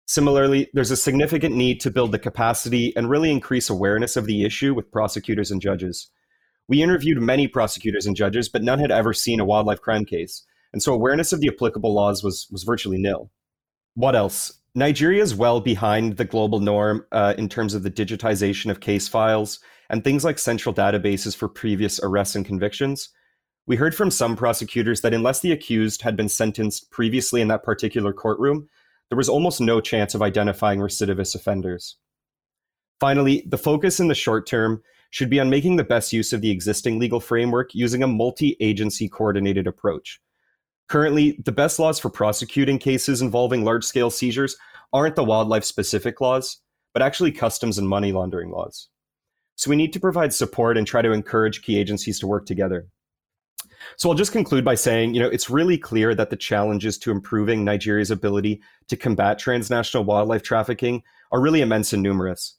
Similarly, 0.07 0.69
there's 0.75 0.91
a 0.91 0.99
significant 0.99 1.55
need 1.55 1.81
to 1.81 1.91
build 1.91 2.13
the 2.13 2.19
capacity 2.19 2.95
and 2.95 3.09
really 3.09 3.31
increase 3.31 3.71
awareness 3.71 4.19
of 4.19 4.27
the 4.27 4.45
issue 4.45 4.75
with 4.75 4.93
prosecutors 4.93 5.51
and 5.51 5.63
judges. 5.63 6.11
We 6.69 6.83
interviewed 6.83 7.23
many 7.23 7.49
prosecutors 7.49 8.05
and 8.05 8.15
judges, 8.15 8.51
but 8.51 8.63
none 8.63 8.81
had 8.81 8.91
ever 8.91 9.15
seen 9.15 9.41
a 9.41 9.47
wildlife 9.47 9.81
crime 9.81 10.05
case, 10.05 10.45
and 10.73 10.83
so 10.83 10.93
awareness 10.93 11.33
of 11.33 11.41
the 11.41 11.49
applicable 11.49 11.93
laws 11.95 12.23
was, 12.23 12.47
was 12.51 12.63
virtually 12.63 12.99
nil. 12.99 13.31
What 13.95 14.17
else? 14.17 14.53
Nigeria 14.75 15.23
is 15.23 15.35
well 15.35 15.61
behind 15.61 16.17
the 16.17 16.25
global 16.25 16.61
norm 16.61 17.05
uh, 17.13 17.35
in 17.37 17.49
terms 17.49 17.75
of 17.75 17.83
the 17.83 17.91
digitization 17.91 18.71
of 18.71 18.81
case 18.81 19.07
files 19.07 19.61
and 19.91 20.03
things 20.03 20.25
like 20.25 20.39
central 20.39 20.75
databases 20.75 21.37
for 21.37 21.49
previous 21.49 22.01
arrests 22.03 22.35
and 22.35 22.47
convictions. 22.47 23.11
We 23.67 23.77
heard 23.77 23.95
from 23.95 24.11
some 24.11 24.35
prosecutors 24.35 25.03
that 25.03 25.13
unless 25.13 25.41
the 25.41 25.53
accused 25.53 26.03
had 26.03 26.17
been 26.17 26.31
sentenced 26.31 26.91
previously 26.91 27.43
in 27.43 27.49
that 27.49 27.63
particular 27.63 28.13
courtroom, 28.13 28.69
there 29.11 29.19
was 29.19 29.29
almost 29.29 29.61
no 29.61 29.81
chance 29.81 30.15
of 30.15 30.23
identifying 30.23 30.81
recidivist 30.81 31.35
offenders. 31.35 31.99
Finally, 32.99 33.45
the 33.47 33.59
focus 33.59 34.01
in 34.01 34.09
the 34.09 34.15
short 34.15 34.47
term 34.47 34.83
should 35.11 35.29
be 35.29 35.39
on 35.39 35.51
making 35.51 35.77
the 35.77 35.85
best 35.85 36.15
use 36.15 36.33
of 36.33 36.41
the 36.41 36.51
existing 36.51 36.99
legal 36.99 37.21
framework 37.21 37.75
using 37.75 38.03
a 38.03 38.07
multi 38.07 38.57
agency 38.61 39.09
coordinated 39.09 39.67
approach. 39.67 40.19
Currently, 40.93 41.41
the 41.43 41.53
best 41.53 41.79
laws 41.79 41.99
for 41.99 42.11
prosecuting 42.11 42.79
cases 42.79 43.23
involving 43.23 43.65
large 43.65 43.83
scale 43.83 44.11
seizures 44.11 44.59
aren't 44.93 45.17
the 45.17 45.25
wildlife 45.25 45.65
specific 45.65 46.21
laws, 46.21 46.59
but 46.93 47.01
actually 47.01 47.33
customs 47.33 47.79
and 47.79 47.89
money 47.89 48.13
laundering 48.13 48.51
laws. 48.51 48.91
So 49.57 49.71
we 49.71 49.77
need 49.77 49.95
to 49.95 50.01
provide 50.01 50.35
support 50.35 50.77
and 50.77 50.87
try 50.87 51.01
to 51.01 51.13
encourage 51.13 51.63
key 51.63 51.79
agencies 51.79 52.19
to 52.19 52.27
work 52.27 52.45
together. 52.45 52.89
So 53.97 54.11
I'll 54.11 54.15
just 54.15 54.33
conclude 54.33 54.67
by 54.67 54.75
saying, 54.75 55.15
you 55.15 55.21
know, 55.21 55.31
it's 55.31 55.49
really 55.49 55.79
clear 55.79 56.15
that 56.15 56.29
the 56.29 56.37
challenges 56.37 56.99
to 56.99 57.11
improving 57.11 57.65
Nigeria's 57.65 58.11
ability 58.11 58.61
to 58.89 58.97
combat 58.99 59.39
transnational 59.39 60.05
wildlife 60.05 60.43
trafficking 60.43 61.03
are 61.31 61.41
really 61.41 61.63
immense 61.63 61.95
and 61.95 62.03
numerous. 62.03 62.59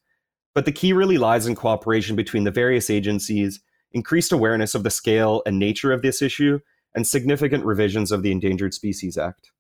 But 0.55 0.65
the 0.65 0.71
key 0.71 0.91
really 0.91 1.19
lies 1.19 1.45
in 1.45 1.53
cooperation 1.53 2.15
between 2.15 2.45
the 2.45 2.49
various 2.49 2.89
agencies, 2.89 3.61
increased 3.91 4.31
awareness 4.31 4.73
of 4.73 4.81
the 4.81 4.89
scale 4.89 5.43
and 5.45 5.59
nature 5.59 5.91
of 5.91 6.01
this 6.01 6.19
issue, 6.19 6.59
and 6.95 7.07
significant 7.07 7.65
revisions 7.65 8.12
of 8.12 8.23
the 8.23 8.31
Endangered 8.31 8.73
Species 8.73 9.17
Act. 9.17 9.51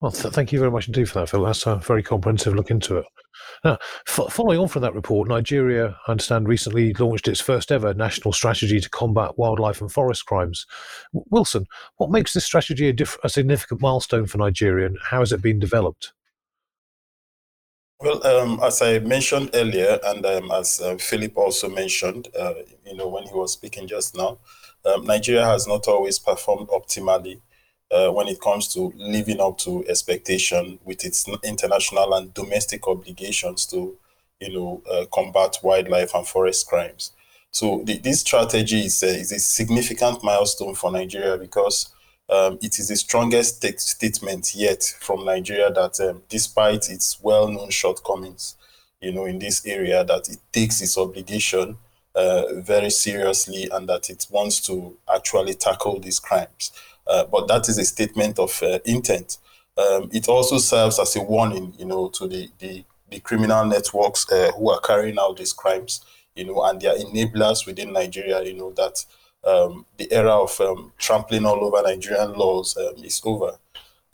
Well, 0.00 0.12
th- 0.12 0.34
thank 0.34 0.52
you 0.52 0.58
very 0.58 0.70
much 0.70 0.88
indeed 0.88 1.08
for 1.08 1.20
that, 1.20 1.30
Phil. 1.30 1.42
That's 1.42 1.66
a 1.66 1.76
very 1.76 2.02
comprehensive 2.02 2.54
look 2.54 2.70
into 2.70 2.98
it. 2.98 3.06
Now, 3.64 3.78
f- 4.06 4.30
following 4.30 4.58
on 4.58 4.68
from 4.68 4.82
that 4.82 4.94
report, 4.94 5.28
Nigeria, 5.28 5.96
I 6.06 6.10
understand, 6.10 6.48
recently 6.48 6.92
launched 6.94 7.28
its 7.28 7.40
first 7.40 7.72
ever 7.72 7.94
national 7.94 8.32
strategy 8.32 8.78
to 8.78 8.90
combat 8.90 9.38
wildlife 9.38 9.80
and 9.80 9.90
forest 9.90 10.26
crimes. 10.26 10.66
W- 11.14 11.24
Wilson, 11.30 11.66
what 11.96 12.10
makes 12.10 12.34
this 12.34 12.44
strategy 12.44 12.88
a, 12.88 12.92
diff- 12.92 13.18
a, 13.24 13.30
significant 13.30 13.80
milestone 13.80 14.26
for 14.26 14.36
Nigeria 14.36 14.86
and 14.86 14.98
how 15.02 15.20
has 15.20 15.32
it 15.32 15.40
been 15.40 15.58
developed? 15.58 16.12
Well, 18.00 18.26
um, 18.26 18.60
as 18.62 18.82
I 18.82 18.98
mentioned 18.98 19.50
earlier, 19.54 19.98
and 20.04 20.26
um, 20.26 20.50
as 20.50 20.78
uh, 20.78 20.96
Philip 20.98 21.38
also 21.38 21.70
mentioned, 21.70 22.28
uh, 22.38 22.52
you 22.84 22.94
know, 22.94 23.08
when 23.08 23.22
he 23.22 23.32
was 23.32 23.54
speaking 23.54 23.88
just 23.88 24.14
now, 24.14 24.38
um, 24.84 25.04
Nigeria 25.04 25.44
has 25.44 25.66
not 25.66 25.88
always 25.88 26.18
performed 26.18 26.68
optimally 26.68 27.40
uh, 27.90 28.10
when 28.10 28.28
it 28.28 28.40
comes 28.40 28.72
to 28.74 28.92
living 28.96 29.40
up 29.40 29.58
to 29.58 29.84
expectation 29.88 30.78
with 30.84 31.04
its 31.04 31.26
international 31.44 32.14
and 32.14 32.34
domestic 32.34 32.86
obligations 32.88 33.66
to, 33.66 33.96
you 34.40 34.52
know, 34.52 34.82
uh, 34.90 35.04
combat 35.12 35.56
wildlife 35.62 36.14
and 36.14 36.26
forest 36.26 36.66
crimes. 36.66 37.12
So 37.50 37.82
the, 37.84 37.98
this 37.98 38.20
strategy 38.20 38.80
is 38.86 39.02
a, 39.02 39.08
is 39.08 39.32
a 39.32 39.38
significant 39.38 40.22
milestone 40.22 40.74
for 40.74 40.90
Nigeria 40.92 41.38
because 41.38 41.88
um, 42.28 42.58
it 42.60 42.78
is 42.78 42.88
the 42.88 42.96
strongest 42.96 43.62
statement 43.78 44.54
yet 44.54 44.82
from 45.00 45.24
Nigeria 45.24 45.70
that, 45.72 46.00
um, 46.00 46.22
despite 46.28 46.90
its 46.90 47.18
well-known 47.22 47.70
shortcomings, 47.70 48.56
you 49.00 49.12
know, 49.12 49.26
in 49.26 49.38
this 49.38 49.64
area, 49.64 50.04
that 50.04 50.28
it 50.28 50.38
takes 50.52 50.82
its 50.82 50.98
obligation 50.98 51.78
uh, 52.16 52.60
very 52.60 52.90
seriously 52.90 53.68
and 53.70 53.88
that 53.88 54.08
it 54.10 54.26
wants 54.30 54.60
to 54.62 54.96
actually 55.14 55.54
tackle 55.54 56.00
these 56.00 56.18
crimes. 56.18 56.72
Uh, 57.06 57.24
but 57.26 57.46
that 57.46 57.68
is 57.68 57.78
a 57.78 57.84
statement 57.84 58.38
of 58.38 58.60
uh, 58.62 58.78
intent. 58.84 59.38
Um, 59.78 60.08
it 60.12 60.28
also 60.28 60.58
serves 60.58 60.98
as 60.98 61.14
a 61.16 61.22
warning, 61.22 61.74
you 61.78 61.84
know, 61.84 62.08
to 62.08 62.26
the 62.26 62.48
the, 62.58 62.84
the 63.10 63.20
criminal 63.20 63.64
networks 63.66 64.30
uh, 64.32 64.50
who 64.56 64.70
are 64.70 64.80
carrying 64.80 65.18
out 65.18 65.36
these 65.36 65.52
crimes, 65.52 66.04
you 66.34 66.46
know, 66.46 66.64
and 66.64 66.80
their 66.80 66.96
enablers 66.96 67.66
within 67.66 67.92
Nigeria, 67.92 68.42
you 68.42 68.54
know, 68.54 68.72
that 68.72 69.04
um, 69.44 69.84
the 69.98 70.10
era 70.12 70.32
of 70.32 70.58
um, 70.60 70.92
trampling 70.98 71.44
all 71.44 71.62
over 71.64 71.82
Nigerian 71.82 72.32
laws 72.32 72.76
um, 72.76 73.04
is 73.04 73.20
over. 73.24 73.58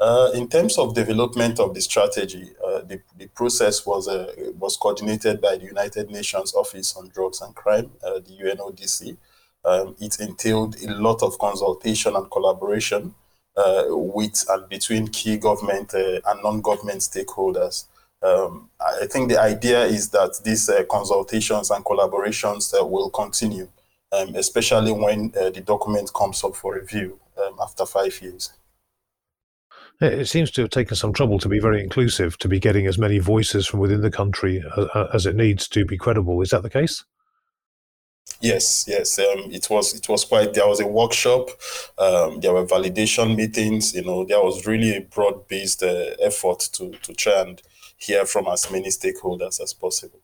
Uh, 0.02 0.32
in 0.34 0.48
terms 0.48 0.78
of 0.78 0.96
development 0.96 1.60
of 1.60 1.74
the 1.74 1.80
strategy, 1.80 2.50
uh, 2.66 2.80
the, 2.80 3.00
the 3.16 3.28
process 3.28 3.86
was 3.86 4.08
uh, 4.08 4.34
was 4.58 4.76
coordinated 4.76 5.40
by 5.40 5.56
the 5.56 5.64
United 5.64 6.10
Nations 6.10 6.54
Office 6.54 6.96
on 6.96 7.08
Drugs 7.10 7.40
and 7.40 7.54
Crime, 7.54 7.88
uh, 8.04 8.14
the 8.14 8.36
UNODC. 8.42 9.16
Um, 9.64 9.94
it 10.00 10.18
entailed 10.18 10.74
a 10.82 10.90
lot 10.94 11.22
of 11.22 11.38
consultation 11.38 12.16
and 12.16 12.28
collaboration 12.32 13.14
uh, 13.56 13.84
with 13.90 14.44
and 14.48 14.68
between 14.68 15.06
key 15.06 15.36
government 15.36 15.94
uh, 15.94 16.18
and 16.26 16.42
non-government 16.42 17.02
stakeholders. 17.02 17.84
Um, 18.24 18.70
I 18.80 19.06
think 19.06 19.30
the 19.30 19.40
idea 19.40 19.84
is 19.84 20.10
that 20.10 20.40
these 20.42 20.68
consultations 20.90 21.70
and 21.70 21.84
collaborations 21.84 22.72
will 22.90 23.10
continue 23.10 23.68
um, 24.12 24.34
especially 24.34 24.92
when 24.92 25.30
the 25.30 25.62
document 25.64 26.12
comes 26.12 26.42
up 26.44 26.54
for 26.54 26.74
review 26.74 27.18
um, 27.38 27.56
after 27.62 27.86
five 27.86 28.20
years. 28.20 28.52
It 30.00 30.26
seems 30.26 30.50
to 30.52 30.62
have 30.62 30.70
taken 30.70 30.96
some 30.96 31.12
trouble 31.12 31.38
to 31.38 31.48
be 31.48 31.60
very 31.60 31.82
inclusive, 31.82 32.36
to 32.38 32.48
be 32.48 32.58
getting 32.58 32.86
as 32.86 32.98
many 32.98 33.18
voices 33.18 33.66
from 33.66 33.80
within 33.80 34.00
the 34.00 34.10
country 34.10 34.62
uh, 34.76 34.82
uh, 34.94 35.10
as 35.14 35.26
it 35.26 35.36
needs 35.36 35.68
to 35.68 35.84
be 35.84 35.96
credible. 35.96 36.40
Is 36.42 36.50
that 36.50 36.62
the 36.62 36.70
case? 36.70 37.04
Yes, 38.40 38.84
yes. 38.88 39.18
Um, 39.18 39.50
it 39.52 39.68
was 39.70 39.94
it 39.94 40.08
was 40.08 40.24
quite. 40.24 40.54
There 40.54 40.66
was 40.66 40.80
a 40.80 40.86
workshop. 40.86 41.50
Um, 41.98 42.40
there 42.40 42.52
were 42.52 42.66
validation 42.66 43.36
meetings. 43.36 43.94
You 43.94 44.02
know, 44.02 44.24
there 44.24 44.42
was 44.42 44.66
really 44.66 44.96
a 44.96 45.00
broad 45.02 45.46
based 45.46 45.82
uh, 45.82 46.16
effort 46.20 46.60
to 46.72 46.90
to 47.02 47.14
try 47.14 47.40
and 47.40 47.62
hear 47.96 48.26
from 48.26 48.46
as 48.48 48.70
many 48.70 48.88
stakeholders 48.88 49.60
as 49.60 49.72
possible. 49.72 50.20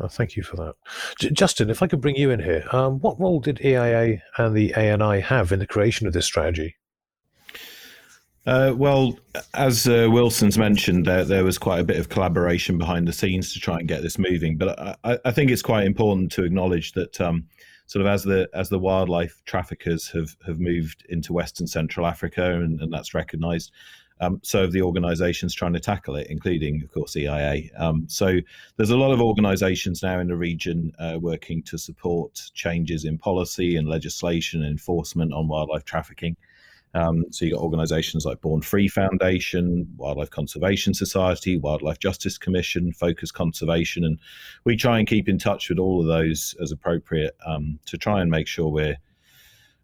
Oh, 0.00 0.08
thank 0.08 0.36
you 0.36 0.42
for 0.42 0.56
that. 0.56 0.74
J- 1.18 1.30
Justin, 1.30 1.70
if 1.70 1.82
I 1.82 1.88
could 1.88 2.00
bring 2.00 2.16
you 2.16 2.30
in 2.30 2.40
here, 2.40 2.64
um, 2.72 3.00
what 3.00 3.18
role 3.18 3.40
did 3.40 3.60
EIA 3.64 4.22
and 4.36 4.54
the 4.54 4.74
ANI 4.74 5.20
have 5.20 5.50
in 5.50 5.58
the 5.58 5.66
creation 5.66 6.06
of 6.06 6.12
this 6.12 6.26
strategy? 6.26 6.76
Uh, 8.48 8.72
well, 8.74 9.18
as 9.52 9.86
uh, 9.86 10.08
Wilson's 10.10 10.56
mentioned, 10.56 11.04
there, 11.04 11.22
there 11.22 11.44
was 11.44 11.58
quite 11.58 11.80
a 11.80 11.84
bit 11.84 11.98
of 11.98 12.08
collaboration 12.08 12.78
behind 12.78 13.06
the 13.06 13.12
scenes 13.12 13.52
to 13.52 13.60
try 13.60 13.78
and 13.78 13.86
get 13.86 14.00
this 14.00 14.18
moving. 14.18 14.56
But 14.56 14.98
I, 15.04 15.18
I 15.22 15.32
think 15.32 15.50
it's 15.50 15.60
quite 15.60 15.84
important 15.84 16.32
to 16.32 16.44
acknowledge 16.44 16.92
that, 16.92 17.20
um, 17.20 17.46
sort 17.88 18.00
of, 18.00 18.06
as 18.06 18.24
the 18.24 18.48
as 18.54 18.70
the 18.70 18.78
wildlife 18.78 19.42
traffickers 19.44 20.08
have 20.12 20.34
have 20.46 20.60
moved 20.60 21.04
into 21.10 21.34
Western 21.34 21.66
Central 21.66 22.06
Africa, 22.06 22.54
and, 22.54 22.80
and 22.80 22.90
that's 22.90 23.12
recognised, 23.12 23.70
um, 24.22 24.40
so 24.42 24.62
have 24.62 24.72
the 24.72 24.80
organisations 24.80 25.54
trying 25.54 25.74
to 25.74 25.80
tackle 25.80 26.16
it, 26.16 26.28
including, 26.30 26.82
of 26.82 26.90
course, 26.90 27.18
EIA. 27.18 27.64
Um, 27.76 28.06
so 28.08 28.38
there's 28.78 28.88
a 28.88 28.96
lot 28.96 29.12
of 29.12 29.20
organisations 29.20 30.02
now 30.02 30.20
in 30.20 30.26
the 30.26 30.36
region 30.36 30.90
uh, 30.98 31.18
working 31.20 31.62
to 31.64 31.76
support 31.76 32.40
changes 32.54 33.04
in 33.04 33.18
policy 33.18 33.76
and 33.76 33.86
legislation 33.86 34.62
and 34.62 34.70
enforcement 34.70 35.34
on 35.34 35.48
wildlife 35.48 35.84
trafficking. 35.84 36.34
Um, 36.94 37.24
so 37.30 37.44
you've 37.44 37.54
got 37.54 37.62
organisations 37.62 38.24
like 38.24 38.40
Born 38.40 38.62
Free 38.62 38.88
Foundation, 38.88 39.86
Wildlife 39.96 40.30
Conservation 40.30 40.94
Society, 40.94 41.56
Wildlife 41.56 41.98
Justice 41.98 42.38
Commission, 42.38 42.92
Focus 42.92 43.30
Conservation, 43.30 44.04
and 44.04 44.18
we 44.64 44.76
try 44.76 44.98
and 44.98 45.06
keep 45.06 45.28
in 45.28 45.38
touch 45.38 45.68
with 45.68 45.78
all 45.78 46.00
of 46.00 46.06
those 46.06 46.54
as 46.62 46.72
appropriate 46.72 47.36
um, 47.46 47.78
to 47.86 47.96
try 47.98 48.20
and 48.20 48.30
make 48.30 48.46
sure 48.46 48.68
we're 48.68 48.96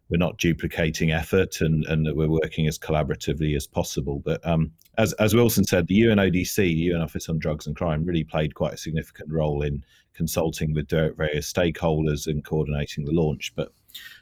we're 0.09 0.17
not 0.17 0.37
duplicating 0.37 1.11
effort 1.11 1.61
and, 1.61 1.83
and 1.85 2.05
that 2.05 2.15
we're 2.15 2.29
working 2.29 2.67
as 2.67 2.77
collaboratively 2.77 3.55
as 3.55 3.65
possible. 3.65 4.21
But 4.23 4.45
um, 4.45 4.71
as, 4.99 5.13
as 5.13 5.33
Wilson 5.33 5.63
said, 5.63 5.87
the 5.87 5.99
UNODC, 5.99 6.55
the 6.55 6.69
UN 6.69 7.01
Office 7.01 7.27
on 7.27 7.39
Drugs 7.39 7.65
and 7.65 7.75
Crime, 7.75 8.05
really 8.05 8.23
played 8.23 8.53
quite 8.53 8.73
a 8.73 8.77
significant 8.77 9.31
role 9.31 9.63
in 9.63 9.83
consulting 10.13 10.73
with 10.73 10.89
various 10.89 11.51
stakeholders 11.51 12.27
and 12.27 12.45
coordinating 12.45 13.05
the 13.05 13.13
launch. 13.13 13.51
But 13.55 13.73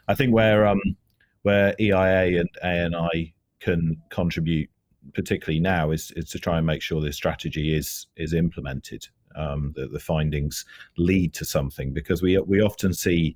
I 0.07 0.15
think 0.15 0.33
where 0.33 0.65
um, 0.65 0.79
where 1.43 1.75
EIA 1.79 2.39
and 2.39 2.50
ANI 2.63 3.33
can 3.59 3.95
contribute, 4.09 4.69
particularly 5.13 5.59
now, 5.59 5.91
is, 5.91 6.12
is 6.15 6.29
to 6.31 6.39
try 6.39 6.57
and 6.57 6.65
make 6.65 6.81
sure 6.81 7.01
this 7.01 7.15
strategy 7.15 7.75
is 7.75 8.07
is 8.17 8.33
implemented. 8.33 9.05
Um, 9.35 9.73
that 9.75 9.91
the 9.91 10.00
findings 10.00 10.63
lead 10.95 11.33
to 11.33 11.45
something 11.45 11.91
because 11.91 12.21
we 12.21 12.38
we 12.39 12.62
often 12.62 12.93
see 12.93 13.35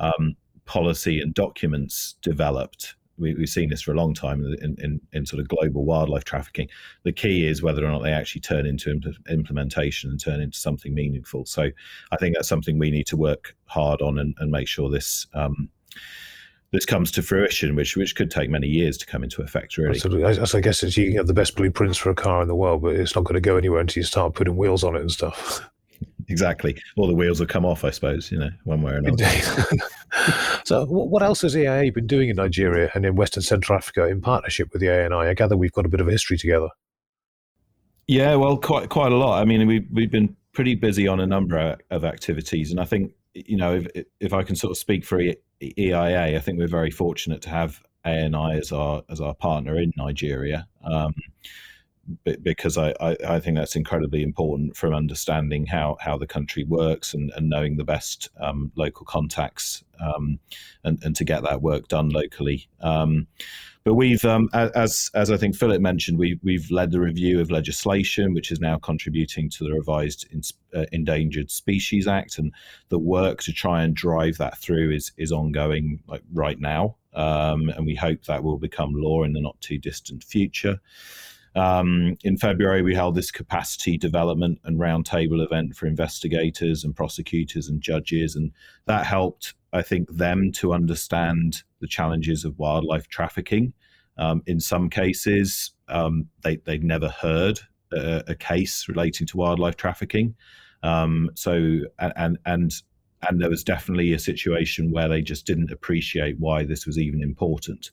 um, 0.00 0.36
policy 0.64 1.20
and 1.20 1.34
documents 1.34 2.16
developed. 2.22 2.94
We, 3.16 3.30
have 3.30 3.48
seen 3.48 3.70
this 3.70 3.82
for 3.82 3.92
a 3.92 3.96
long 3.96 4.14
time 4.14 4.44
in, 4.44 4.76
in, 4.78 5.00
in, 5.12 5.26
sort 5.26 5.40
of 5.40 5.48
global 5.48 5.84
wildlife 5.84 6.22
trafficking. 6.22 6.68
The 7.02 7.12
key 7.12 7.48
is 7.48 7.62
whether 7.62 7.84
or 7.84 7.90
not 7.90 8.04
they 8.04 8.12
actually 8.12 8.42
turn 8.42 8.64
into 8.64 8.94
impl- 8.94 9.28
implementation 9.28 10.10
and 10.10 10.20
turn 10.20 10.40
into 10.40 10.56
something 10.56 10.94
meaningful. 10.94 11.44
So 11.44 11.70
I 12.12 12.16
think 12.16 12.36
that's 12.36 12.48
something 12.48 12.78
we 12.78 12.92
need 12.92 13.08
to 13.08 13.16
work 13.16 13.56
hard 13.64 14.02
on 14.02 14.20
and, 14.20 14.36
and 14.38 14.52
make 14.52 14.68
sure 14.68 14.88
this 14.88 15.26
um, 15.34 15.68
this 16.72 16.84
comes 16.84 17.10
to 17.12 17.22
fruition, 17.22 17.74
which 17.74 17.96
which 17.96 18.14
could 18.14 18.30
take 18.30 18.50
many 18.50 18.66
years 18.66 18.98
to 18.98 19.06
come 19.06 19.22
into 19.22 19.42
effect. 19.42 19.76
Really, 19.78 19.90
Absolutely. 19.90 20.24
I, 20.24 20.58
I 20.58 20.60
guess 20.60 20.82
it's, 20.82 20.96
you 20.96 21.08
can 21.08 21.16
have 21.16 21.26
the 21.26 21.34
best 21.34 21.56
blueprints 21.56 21.96
for 21.96 22.10
a 22.10 22.14
car 22.14 22.42
in 22.42 22.48
the 22.48 22.54
world, 22.54 22.82
but 22.82 22.94
it's 22.94 23.14
not 23.14 23.24
going 23.24 23.34
to 23.34 23.40
go 23.40 23.56
anywhere 23.56 23.80
until 23.80 24.00
you 24.00 24.04
start 24.04 24.34
putting 24.34 24.56
wheels 24.56 24.84
on 24.84 24.94
it 24.94 25.00
and 25.00 25.10
stuff. 25.10 25.62
exactly. 26.28 26.80
All 26.96 27.06
the 27.06 27.14
wheels 27.14 27.40
will 27.40 27.46
come 27.46 27.64
off, 27.64 27.84
I 27.84 27.90
suppose, 27.90 28.30
you 28.30 28.38
know, 28.38 28.50
one 28.64 28.82
way 28.82 28.92
or 28.92 28.96
another. 28.96 29.24
so, 30.64 30.84
what 30.86 31.22
else 31.22 31.40
has 31.42 31.56
EIA 31.56 31.90
been 31.90 32.06
doing 32.06 32.28
in 32.28 32.36
Nigeria 32.36 32.90
and 32.94 33.06
in 33.06 33.16
Western 33.16 33.42
Central 33.42 33.76
Africa 33.78 34.06
in 34.06 34.20
partnership 34.20 34.72
with 34.72 34.80
the 34.80 34.90
ANI? 34.90 35.28
I 35.28 35.34
gather 35.34 35.56
we've 35.56 35.72
got 35.72 35.86
a 35.86 35.88
bit 35.88 36.00
of 36.00 36.08
a 36.08 36.10
history 36.10 36.36
together. 36.36 36.68
Yeah, 38.06 38.36
well, 38.36 38.56
quite 38.56 38.88
quite 38.88 39.12
a 39.12 39.16
lot. 39.16 39.40
I 39.40 39.44
mean, 39.44 39.66
we 39.66 39.86
we've 39.92 40.10
been 40.10 40.34
pretty 40.52 40.74
busy 40.74 41.06
on 41.06 41.20
a 41.20 41.26
number 41.26 41.76
of 41.90 42.04
activities, 42.04 42.70
and 42.70 42.80
I 42.80 42.84
think 42.84 43.12
you 43.34 43.56
know 43.56 43.76
if 43.76 44.04
if 44.20 44.32
I 44.32 44.42
can 44.42 44.56
sort 44.56 44.70
of 44.70 44.78
speak 44.78 45.04
for 45.04 45.20
EIA, 45.62 46.36
I 46.36 46.38
think 46.40 46.58
we're 46.58 46.68
very 46.68 46.90
fortunate 46.90 47.42
to 47.42 47.50
have 47.50 47.82
ANI 48.04 48.58
as 48.58 48.72
our 48.72 49.02
as 49.08 49.20
our 49.20 49.34
partner 49.34 49.78
in 49.78 49.92
Nigeria. 49.96 50.66
Um, 50.84 51.14
because 52.42 52.78
I, 52.78 52.94
I, 53.00 53.16
I, 53.26 53.40
think 53.40 53.56
that's 53.56 53.76
incredibly 53.76 54.22
important 54.22 54.76
from 54.76 54.94
understanding 54.94 55.66
how, 55.66 55.96
how 56.00 56.16
the 56.16 56.26
country 56.26 56.64
works 56.64 57.12
and, 57.12 57.30
and 57.36 57.50
knowing 57.50 57.76
the 57.76 57.84
best 57.84 58.30
um, 58.40 58.72
local 58.76 59.04
contacts 59.04 59.84
um, 60.00 60.38
and, 60.84 60.98
and 61.02 61.14
to 61.16 61.24
get 61.24 61.42
that 61.42 61.60
work 61.60 61.88
done 61.88 62.08
locally. 62.08 62.68
Um, 62.80 63.26
but 63.84 63.94
we've, 63.94 64.24
um, 64.26 64.50
as 64.52 65.10
as 65.14 65.30
I 65.30 65.38
think 65.38 65.56
Philip 65.56 65.80
mentioned, 65.80 66.18
we, 66.18 66.38
we've 66.42 66.70
led 66.70 66.90
the 66.90 67.00
review 67.00 67.40
of 67.40 67.50
legislation, 67.50 68.34
which 68.34 68.50
is 68.50 68.60
now 68.60 68.76
contributing 68.76 69.48
to 69.48 69.64
the 69.64 69.72
revised 69.72 70.26
in, 70.30 70.42
uh, 70.74 70.84
Endangered 70.92 71.50
Species 71.50 72.06
Act, 72.06 72.36
and 72.36 72.52
the 72.90 72.98
work 72.98 73.42
to 73.44 73.52
try 73.52 73.82
and 73.82 73.94
drive 73.94 74.36
that 74.36 74.58
through 74.58 74.90
is 74.90 75.12
is 75.16 75.32
ongoing 75.32 76.02
like 76.06 76.22
right 76.34 76.60
now, 76.60 76.96
um, 77.14 77.70
and 77.70 77.86
we 77.86 77.94
hope 77.94 78.24
that 78.24 78.44
will 78.44 78.58
become 78.58 78.92
law 78.94 79.22
in 79.22 79.32
the 79.32 79.40
not 79.40 79.58
too 79.62 79.78
distant 79.78 80.22
future. 80.22 80.78
Um, 81.54 82.16
in 82.22 82.36
February, 82.36 82.82
we 82.82 82.94
held 82.94 83.14
this 83.14 83.30
capacity 83.30 83.96
development 83.98 84.60
and 84.64 84.78
roundtable 84.78 85.44
event 85.44 85.74
for 85.74 85.86
investigators 85.86 86.84
and 86.84 86.94
prosecutors 86.94 87.68
and 87.68 87.80
judges, 87.80 88.36
and 88.36 88.52
that 88.86 89.06
helped, 89.06 89.54
I 89.72 89.82
think, 89.82 90.10
them 90.10 90.52
to 90.52 90.72
understand 90.72 91.62
the 91.80 91.88
challenges 91.88 92.44
of 92.44 92.58
wildlife 92.58 93.08
trafficking 93.08 93.72
Um, 94.16 94.42
in 94.46 94.60
some 94.60 94.90
cases, 94.90 95.72
um, 95.88 96.28
they 96.42 96.56
they'd 96.56 96.84
never 96.84 97.08
heard 97.08 97.60
a, 97.92 98.24
a, 98.28 98.34
case 98.34 98.88
relating 98.88 99.26
to 99.28 99.36
wildlife 99.36 99.76
trafficking. 99.76 100.34
Um, 100.82 101.30
so 101.34 101.80
and 101.98 102.38
and 102.44 102.72
and 103.22 103.40
there 103.40 103.50
was 103.50 103.64
definitely 103.64 104.12
a 104.12 104.18
situation 104.18 104.90
where 104.90 105.08
they 105.08 105.22
just 105.22 105.46
didn't 105.46 105.72
appreciate 105.72 106.38
why 106.38 106.64
this 106.64 106.86
was 106.86 106.98
even 106.98 107.22
important. 107.22 107.90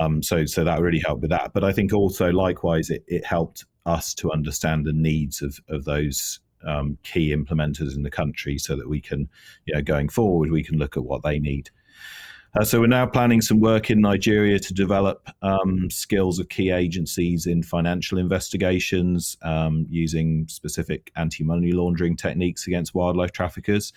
Um, 0.00 0.22
so 0.22 0.46
so 0.46 0.64
that 0.64 0.80
really 0.80 1.00
helped 1.00 1.22
with 1.22 1.30
that. 1.30 1.52
But 1.52 1.64
I 1.64 1.72
think 1.72 1.92
also 1.92 2.30
likewise 2.30 2.90
it, 2.90 3.04
it 3.06 3.24
helped 3.24 3.64
us 3.86 4.14
to 4.14 4.30
understand 4.30 4.84
the 4.84 4.92
needs 4.92 5.42
of 5.42 5.58
of 5.68 5.84
those 5.84 6.40
um, 6.66 6.98
key 7.02 7.34
implementers 7.34 7.96
in 7.96 8.02
the 8.02 8.10
country, 8.10 8.58
so 8.58 8.76
that 8.76 8.88
we 8.88 9.00
can, 9.00 9.28
you 9.64 9.74
know, 9.74 9.82
going 9.82 10.08
forward, 10.08 10.50
we 10.50 10.62
can 10.62 10.78
look 10.78 10.96
at 10.96 11.04
what 11.04 11.22
they 11.22 11.38
need. 11.38 11.70
Uh, 12.58 12.64
so 12.64 12.80
we're 12.80 12.86
now 12.88 13.06
planning 13.06 13.40
some 13.40 13.60
work 13.60 13.90
in 13.90 14.00
Nigeria 14.00 14.58
to 14.58 14.74
develop 14.74 15.28
um, 15.42 15.88
skills 15.88 16.40
of 16.40 16.48
key 16.48 16.70
agencies 16.70 17.46
in 17.46 17.62
financial 17.62 18.18
investigations 18.18 19.36
um, 19.42 19.86
using 19.88 20.48
specific 20.48 21.12
anti-money 21.14 21.70
laundering 21.70 22.16
techniques 22.16 22.66
against 22.66 22.92
wildlife 22.92 23.30
traffickers 23.30 23.92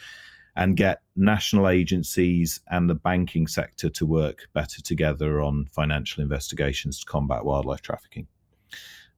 and 0.55 0.77
get 0.77 1.01
national 1.15 1.67
agencies 1.67 2.59
and 2.69 2.89
the 2.89 2.95
banking 2.95 3.47
sector 3.47 3.89
to 3.89 4.05
work 4.05 4.47
better 4.53 4.81
together 4.81 5.41
on 5.41 5.65
financial 5.71 6.21
investigations 6.21 6.99
to 6.99 7.05
combat 7.05 7.43
wildlife 7.43 7.81
trafficking. 7.81 8.27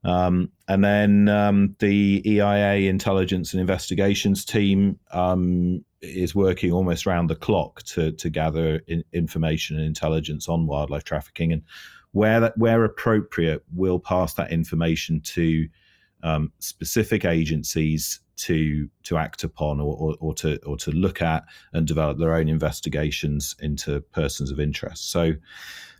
Um, 0.06 0.51
and 0.68 0.84
then 0.84 1.30
um, 1.30 1.75
the 1.80 2.22
EIA 2.25 2.89
intelligence 2.89 3.54
and 3.54 3.60
investigations 3.60 4.46
team 4.46 5.00
um, 5.12 5.84
is 6.01 6.36
working 6.36 6.72
almost 6.72 7.08
round 7.08 7.30
the 7.30 7.36
clock 7.36 7.82
to 7.84 8.12
to 8.12 8.30
gather 8.30 8.82
in, 8.88 9.04
information 9.13 9.77
and 9.77 9.86
intelligence 9.86 10.48
on 10.48 10.68
wildlife 10.68 11.04
trafficking, 11.04 11.51
and 11.51 11.63
where 12.12 12.39
that 12.39 12.56
where 12.56 12.84
appropriate, 12.84 13.63
we'll 13.74 14.00
pass 14.00 14.36
that 14.36 14.51
information 14.51 15.22
to 15.22 15.68
um, 16.22 16.51
specific 16.60 17.25
agencies 17.25 18.20
to 18.38 18.89
to 19.04 19.18
act 19.18 19.44
upon 19.44 19.80
or, 19.80 19.96
or, 19.96 20.15
or, 20.20 20.34
to 20.36 20.58
or 20.65 20.77
to 20.77 20.92
look 20.92 21.22
at 21.22 21.44
and 21.74 21.88
develop 21.88 22.18
their 22.18 22.36
own 22.36 22.50
investigations 22.50 23.56
into 23.60 24.01
persons 24.12 24.51
of 24.51 24.60
interest. 24.60 25.12
So 25.12 25.34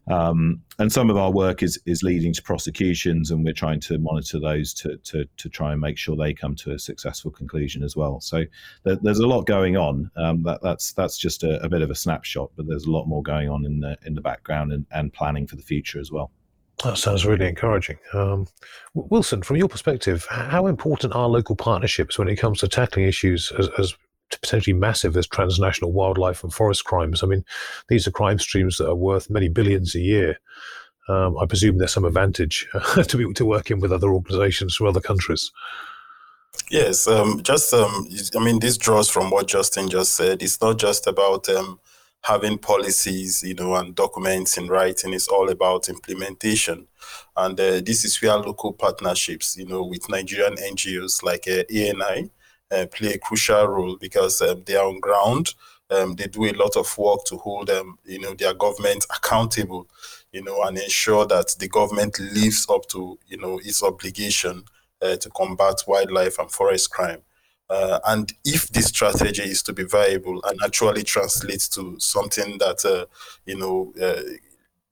um, 0.08 0.62
and 0.78 0.92
some 0.92 1.10
of 1.10 1.18
our 1.18 1.32
work 1.32 1.64
is 1.64 1.80
is 1.86 2.04
leading 2.04 2.34
to 2.34 2.44
prosecutions, 2.44 3.32
and 3.32 3.44
we're 3.44 3.54
trying 3.54 3.80
to 3.82 3.98
monitor 3.98 4.40
those 4.40 4.74
to 4.76 4.98
to, 4.98 5.26
to 5.38 5.50
try 5.50 5.72
and 5.72 5.82
make 5.82 5.98
sure 5.98 6.16
they 6.16 6.34
come 6.34 6.56
to 6.58 6.72
a 6.72 6.80
successful 6.80 7.32
conclusion 7.32 7.84
as 7.84 7.96
well. 7.96 8.20
So 8.22 8.44
there, 8.84 8.98
there's 8.98 9.20
a 9.20 9.28
lot 9.28 9.48
going 9.48 9.78
on. 9.78 10.12
Um, 10.16 10.44
that, 10.44 10.62
that's 10.62 10.94
that's 10.94 11.18
just 11.18 11.44
a, 11.44 11.62
a, 11.64 11.70
bit 11.70 11.82
of 11.82 11.90
a 11.90 11.96
snapshot, 11.96 12.52
but 12.56 12.68
there's 12.68 12.86
a 12.86 12.92
lot 12.92 13.08
more 13.08 13.24
going 13.24 13.50
on 13.50 13.66
in 13.66 13.80
the 13.80 13.98
in 14.06 14.14
the 14.14 14.22
background 14.22 14.72
and, 14.72 14.86
and 14.92 15.12
planning 15.12 15.48
for 15.48 15.56
the 15.56 15.64
future 15.64 16.00
as 16.00 16.12
well. 16.12 16.32
That 16.84 16.98
sounds 16.98 17.26
really 17.26 17.48
encouraging. 17.48 17.98
Um, 18.14 18.48
Wilson, 18.94 19.42
from 19.42 19.56
your 19.56 19.70
perspective, 19.70 20.28
how 20.30 20.68
important 20.68 21.16
are 21.16 21.30
local 21.30 21.56
partnerships 21.56 22.20
when 22.20 22.28
it 22.28 22.36
comes 22.36 22.60
to 22.60 22.68
tackling 22.68 23.08
issues 23.08 23.52
as, 23.58 23.70
as 23.78 23.96
potentially 24.42 24.74
massive 24.74 25.16
as 25.16 25.28
transnational 25.28 25.92
wildlife 25.92 26.44
and 26.44 26.54
forest 26.54 26.84
crimes. 26.86 27.24
I 27.24 27.28
mean, 27.28 27.46
these 27.88 28.08
are 28.08 28.12
crime 28.12 28.40
streams 28.40 28.78
that 28.78 28.90
are 28.90 28.96
worth 28.96 29.30
many 29.30 29.48
billions 29.48 29.96
a 29.96 30.00
year. 30.00 30.40
Um, 31.08 31.38
I 31.38 31.46
presume 31.46 31.78
there's 31.78 31.94
some 31.94 32.06
advantage 32.06 32.68
to 33.08 33.18
be 33.18 33.32
to 33.34 33.46
working 33.46 33.80
with 33.80 33.94
other 33.94 34.10
organisations 34.10 34.76
from 34.76 34.88
other 34.88 35.02
countries. 35.02 35.52
Yes, 36.72 37.08
um, 37.08 37.44
just 37.44 37.74
um, 37.74 38.08
I 38.36 38.44
mean, 38.44 38.60
this 38.60 38.78
draws 38.78 39.10
from 39.10 39.30
what 39.30 39.48
Justin 39.48 39.90
just 39.90 40.16
said. 40.16 40.42
It's 40.42 40.60
not 40.62 40.80
just 40.80 41.06
about 41.06 41.48
um, 41.50 41.80
having 42.26 42.58
policies, 42.58 43.44
you 43.44 43.54
know, 43.54 43.76
and 43.76 43.94
documents 43.96 44.58
in 44.58 44.68
writing. 44.68 45.14
It's 45.14 45.28
all 45.28 45.50
about 45.50 45.90
implementation, 45.90 46.88
and 47.36 47.60
uh, 47.60 47.82
this 47.86 48.04
is 48.04 48.22
where 48.22 48.38
local 48.38 48.74
partnerships, 48.74 49.58
you 49.58 49.66
know, 49.66 49.84
with 49.84 50.10
Nigerian 50.10 50.56
NGOs 50.56 51.24
like 51.24 51.48
uh, 51.48 51.64
ANI, 51.72 52.30
uh, 52.72 52.86
play 52.88 53.14
a 53.14 53.20
crucial 53.20 53.68
role 53.68 53.98
because 53.98 54.42
um, 54.42 54.64
they 54.66 54.76
are 54.76 54.88
on 54.88 55.00
ground. 55.00 55.54
Um, 55.92 56.16
they 56.16 56.26
do 56.26 56.46
a 56.46 56.54
lot 56.54 56.76
of 56.76 56.98
work 56.98 57.26
to 57.26 57.38
hold 57.38 57.68
them, 57.68 57.98
you 58.06 58.20
know, 58.20 58.34
their 58.34 58.56
government 58.56 59.06
accountable, 59.16 59.88
you 60.32 60.44
know, 60.44 60.64
and 60.64 60.78
ensure 60.80 61.28
that 61.28 61.56
the 61.60 61.68
government 61.68 62.20
lives 62.20 62.66
up 62.70 62.88
to, 62.88 63.20
you 63.28 63.38
know, 63.38 63.60
its 63.64 63.84
obligation 63.84 64.64
uh, 65.02 65.16
to 65.18 65.30
combat 65.30 65.76
wildlife 65.88 66.40
and 66.40 66.52
forest 66.52 66.90
crime. 66.90 67.22
Uh, 67.70 68.00
and 68.08 68.34
if 68.44 68.70
this 68.70 68.88
strategy 68.88 69.44
is 69.44 69.64
to 69.64 69.74
be 69.74 69.84
viable 69.84 70.42
and 70.46 70.60
actually 70.64 71.04
translates 71.04 71.68
to 71.70 72.00
something 72.00 72.58
that, 72.60 72.86
uh, 72.86 73.06
you 73.46 73.58
know, 73.58 73.94
uh, 74.02 74.22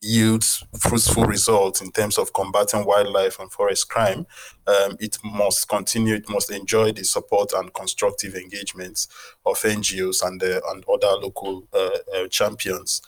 yields 0.01 0.65
fruitful 0.79 1.23
results 1.23 1.81
in 1.81 1.91
terms 1.91 2.17
of 2.17 2.33
combating 2.33 2.85
wildlife 2.85 3.39
and 3.39 3.51
forest 3.51 3.89
crime, 3.89 4.25
um, 4.67 4.97
it 4.99 5.17
must 5.23 5.69
continue, 5.69 6.15
it 6.15 6.27
must 6.29 6.51
enjoy 6.51 6.91
the 6.91 7.03
support 7.03 7.53
and 7.53 7.73
constructive 7.73 8.35
engagements 8.35 9.07
of 9.45 9.57
NGOs 9.61 10.25
and, 10.25 10.41
uh, 10.43 10.59
and 10.69 10.83
other 10.91 11.15
local 11.21 11.67
uh, 11.73 11.89
uh, 12.15 12.27
champions. 12.27 13.01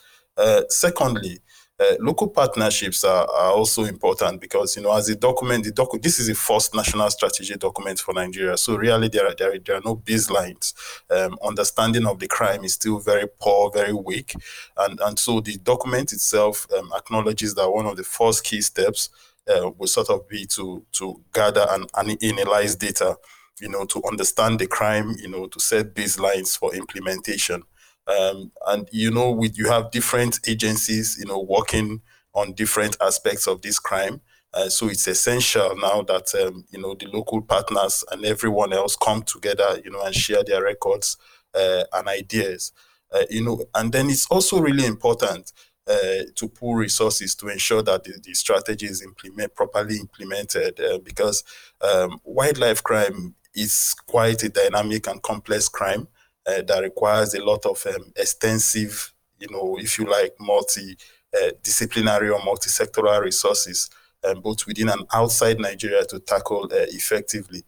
Secondly, 0.68 1.40
uh, 1.78 1.94
local 2.00 2.28
partnerships 2.28 3.04
are, 3.04 3.28
are 3.30 3.52
also 3.52 3.84
important 3.84 4.40
because 4.40 4.76
you 4.76 4.82
know 4.82 4.96
as 4.96 5.08
a 5.08 5.16
document 5.16 5.64
the 5.64 5.72
docu- 5.72 6.02
this 6.02 6.18
is 6.18 6.26
the 6.26 6.34
first 6.34 6.74
national 6.74 7.10
strategy 7.10 7.54
document 7.56 7.98
for 7.98 8.14
nigeria. 8.14 8.56
So 8.56 8.76
really 8.76 9.08
there 9.08 9.26
are 9.26 9.34
there 9.34 9.52
are, 9.52 9.58
there 9.58 9.76
are 9.76 9.82
no 9.84 9.96
baselines. 9.96 10.72
Um, 11.10 11.38
understanding 11.44 12.06
of 12.06 12.18
the 12.18 12.28
crime 12.28 12.64
is 12.64 12.74
still 12.74 12.98
very 12.98 13.26
poor 13.40 13.70
very 13.70 13.92
weak. 13.92 14.34
And 14.78 14.98
and 15.00 15.18
so 15.18 15.40
the 15.40 15.58
document 15.58 16.12
itself 16.12 16.66
um, 16.76 16.90
acknowledges 16.96 17.54
that 17.54 17.70
one 17.70 17.86
of 17.86 17.96
the 17.96 18.04
first 18.04 18.44
key 18.44 18.62
steps 18.62 19.10
uh, 19.48 19.70
will 19.76 19.86
sort 19.86 20.08
of 20.08 20.26
be 20.28 20.46
to 20.46 20.84
to 20.92 21.20
gather 21.32 21.66
and, 21.70 21.90
and 21.94 22.22
analyze 22.22 22.74
data 22.74 23.16
you 23.60 23.68
know 23.68 23.84
to 23.84 24.02
understand 24.10 24.58
the 24.58 24.66
crime 24.66 25.14
you 25.18 25.28
know 25.28 25.46
to 25.46 25.60
set 25.60 25.94
baselines 25.94 26.58
for 26.58 26.74
implementation 26.74 27.62
um, 28.06 28.52
and 28.66 28.88
you 28.92 29.10
know, 29.10 29.30
with 29.30 29.58
you 29.58 29.68
have 29.68 29.90
different 29.90 30.40
agencies, 30.48 31.16
you 31.18 31.26
know, 31.26 31.40
working 31.40 32.00
on 32.34 32.52
different 32.52 32.96
aspects 33.00 33.46
of 33.46 33.62
this 33.62 33.78
crime. 33.78 34.20
Uh, 34.54 34.68
so 34.68 34.88
it's 34.88 35.06
essential 35.06 35.76
now 35.76 36.02
that 36.02 36.32
um, 36.34 36.64
you 36.70 36.80
know 36.80 36.94
the 36.94 37.06
local 37.06 37.42
partners 37.42 38.04
and 38.10 38.24
everyone 38.24 38.72
else 38.72 38.96
come 38.96 39.22
together, 39.22 39.80
you 39.84 39.90
know, 39.90 40.02
and 40.02 40.14
share 40.14 40.44
their 40.44 40.62
records 40.62 41.16
uh, 41.54 41.84
and 41.94 42.08
ideas. 42.08 42.72
Uh, 43.12 43.22
you 43.30 43.44
know, 43.44 43.64
and 43.74 43.92
then 43.92 44.08
it's 44.10 44.26
also 44.26 44.60
really 44.60 44.84
important 44.84 45.52
uh, 45.88 46.24
to 46.34 46.48
pool 46.48 46.74
resources 46.74 47.34
to 47.36 47.48
ensure 47.48 47.82
that 47.82 48.04
the, 48.04 48.18
the 48.22 48.34
strategy 48.34 48.86
is 48.86 49.02
implement 49.02 49.54
properly 49.54 49.98
implemented 49.98 50.80
uh, 50.80 50.98
because 50.98 51.44
um, 51.80 52.20
wildlife 52.24 52.82
crime 52.82 53.34
is 53.54 53.94
quite 54.06 54.42
a 54.42 54.48
dynamic 54.48 55.06
and 55.06 55.22
complex 55.22 55.68
crime 55.68 56.08
uh, 56.46 56.62
that 56.62 56.82
requires 56.82 57.34
a 57.34 57.44
lot 57.44 57.64
of 57.66 57.84
um, 57.86 58.12
extensive, 58.16 59.12
you 59.38 59.48
know, 59.50 59.76
if 59.78 59.98
you 59.98 60.04
like, 60.06 60.34
multi-disciplinary 60.40 62.30
uh, 62.30 62.32
or 62.34 62.44
multi-sectoral 62.44 63.20
resources, 63.22 63.90
um, 64.24 64.40
both 64.40 64.66
within 64.66 64.88
and 64.88 65.06
outside 65.12 65.58
Nigeria 65.60 66.04
to 66.06 66.18
tackle 66.20 66.64
uh, 66.64 66.86
effectively. 66.88 67.62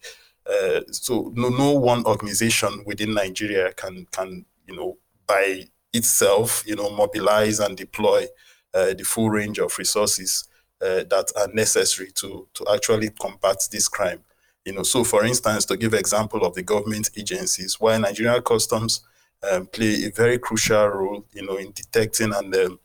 Uh, 0.49 0.81
so 0.91 1.33
no, 1.35 1.49
no 1.51 1.73
one 1.73 2.05
organization 2.07 2.83
within 2.87 3.13
Nigeria 3.15 3.73
can 3.73 4.07
can 4.11 4.47
you 4.67 4.75
know 4.75 4.97
by 5.27 5.65
itself 5.93 6.63
you 6.67 6.75
know 6.75 6.89
mobilize 6.91 7.61
and 7.61 7.77
deploy 7.77 8.27
the 8.73 9.05
full 9.05 9.29
range 9.29 9.59
of 9.59 9.77
resources 9.77 10.49
uh, 10.81 11.03
that 11.11 11.33
are 11.37 11.49
necessary 11.53 12.11
to 12.13 12.47
to 12.55 12.65
actually 12.73 13.11
combat 13.11 13.57
this 13.71 13.89
crime. 13.89 14.21
You 14.69 14.75
know, 14.75 14.83
so 14.83 15.03
for 15.03 15.25
instance, 15.25 15.65
to 15.65 15.79
give 15.79 15.95
example 15.95 16.45
of 16.45 16.55
the 16.55 16.63
government 16.63 17.09
agencies, 17.17 17.81
while 17.81 17.99
Nigerian 17.99 18.43
customs 18.43 19.01
um, 19.51 19.65
play 19.65 20.05
a 20.05 20.11
very 20.11 20.39
crucial 20.39 20.87
role, 20.89 21.25
you 21.33 21.47
know, 21.47 21.57
in 21.57 21.73
detecting 21.73 22.35
and 22.35 22.55
um, 22.55 22.79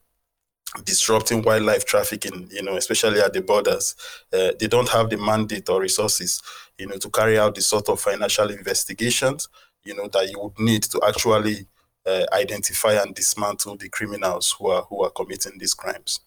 disrupting 0.86 1.42
wildlife 1.42 1.84
trafficking, 1.84 2.48
you 2.50 2.64
know, 2.64 2.78
especially 2.78 3.20
at 3.20 3.34
the 3.34 3.42
borders. 3.42 3.96
Uh, 4.32 4.54
they 4.58 4.68
don't 4.68 4.88
have 4.88 5.10
the 5.10 5.18
mandate 5.18 5.68
or 5.68 5.82
resources, 5.82 6.42
you 6.78 6.88
know, 6.88 6.96
to 6.96 7.10
carry 7.10 7.38
out 7.38 7.54
the 7.54 7.62
sort 7.62 7.90
of 7.90 8.00
financial 8.00 8.50
investigations, 8.50 9.50
you 9.84 9.94
know, 9.94 10.08
that 10.08 10.30
you 10.32 10.40
would 10.40 10.58
need 10.58 10.84
to 10.84 11.02
actually 11.06 11.68
uh, 12.06 12.26
identify 12.32 12.94
and 12.94 13.14
dismantle 13.14 13.76
the 13.76 13.90
criminals 13.90 14.56
who 14.58 14.70
are 14.70 14.84
who 14.84 15.04
are 15.04 15.10
committing 15.10 15.58
these 15.58 15.74
crimes. 15.74 16.22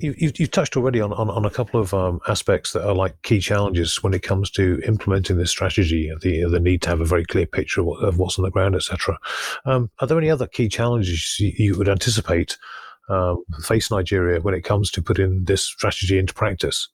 You, 0.00 0.14
have 0.20 0.38
you've 0.38 0.52
touched 0.52 0.76
already 0.76 1.00
on, 1.00 1.12
on, 1.12 1.28
on 1.28 1.44
a 1.44 1.50
couple 1.50 1.80
of 1.80 1.92
um, 1.92 2.20
aspects 2.28 2.72
that 2.72 2.86
are 2.86 2.94
like 2.94 3.20
key 3.22 3.40
challenges 3.40 4.00
when 4.00 4.14
it 4.14 4.22
comes 4.22 4.48
to 4.52 4.80
implementing 4.86 5.38
this 5.38 5.50
strategy, 5.50 6.12
the, 6.22 6.44
the 6.44 6.60
need 6.60 6.82
to 6.82 6.88
have 6.88 7.00
a 7.00 7.04
very 7.04 7.24
clear 7.24 7.46
picture 7.46 7.80
of, 7.80 7.86
what, 7.88 8.04
of 8.04 8.18
what's 8.18 8.38
on 8.38 8.44
the 8.44 8.50
ground, 8.50 8.76
etc. 8.76 9.18
Um, 9.64 9.90
are 9.98 10.06
there 10.06 10.18
any 10.18 10.30
other 10.30 10.46
key 10.46 10.68
challenges 10.68 11.40
you, 11.40 11.52
you 11.56 11.78
would 11.78 11.88
anticipate 11.88 12.56
um, 13.08 13.42
face 13.64 13.90
Nigeria 13.90 14.40
when 14.40 14.54
it 14.54 14.62
comes 14.62 14.92
to 14.92 15.02
putting 15.02 15.44
this 15.44 15.64
strategy 15.64 16.16
into 16.16 16.32
practice? 16.32 16.88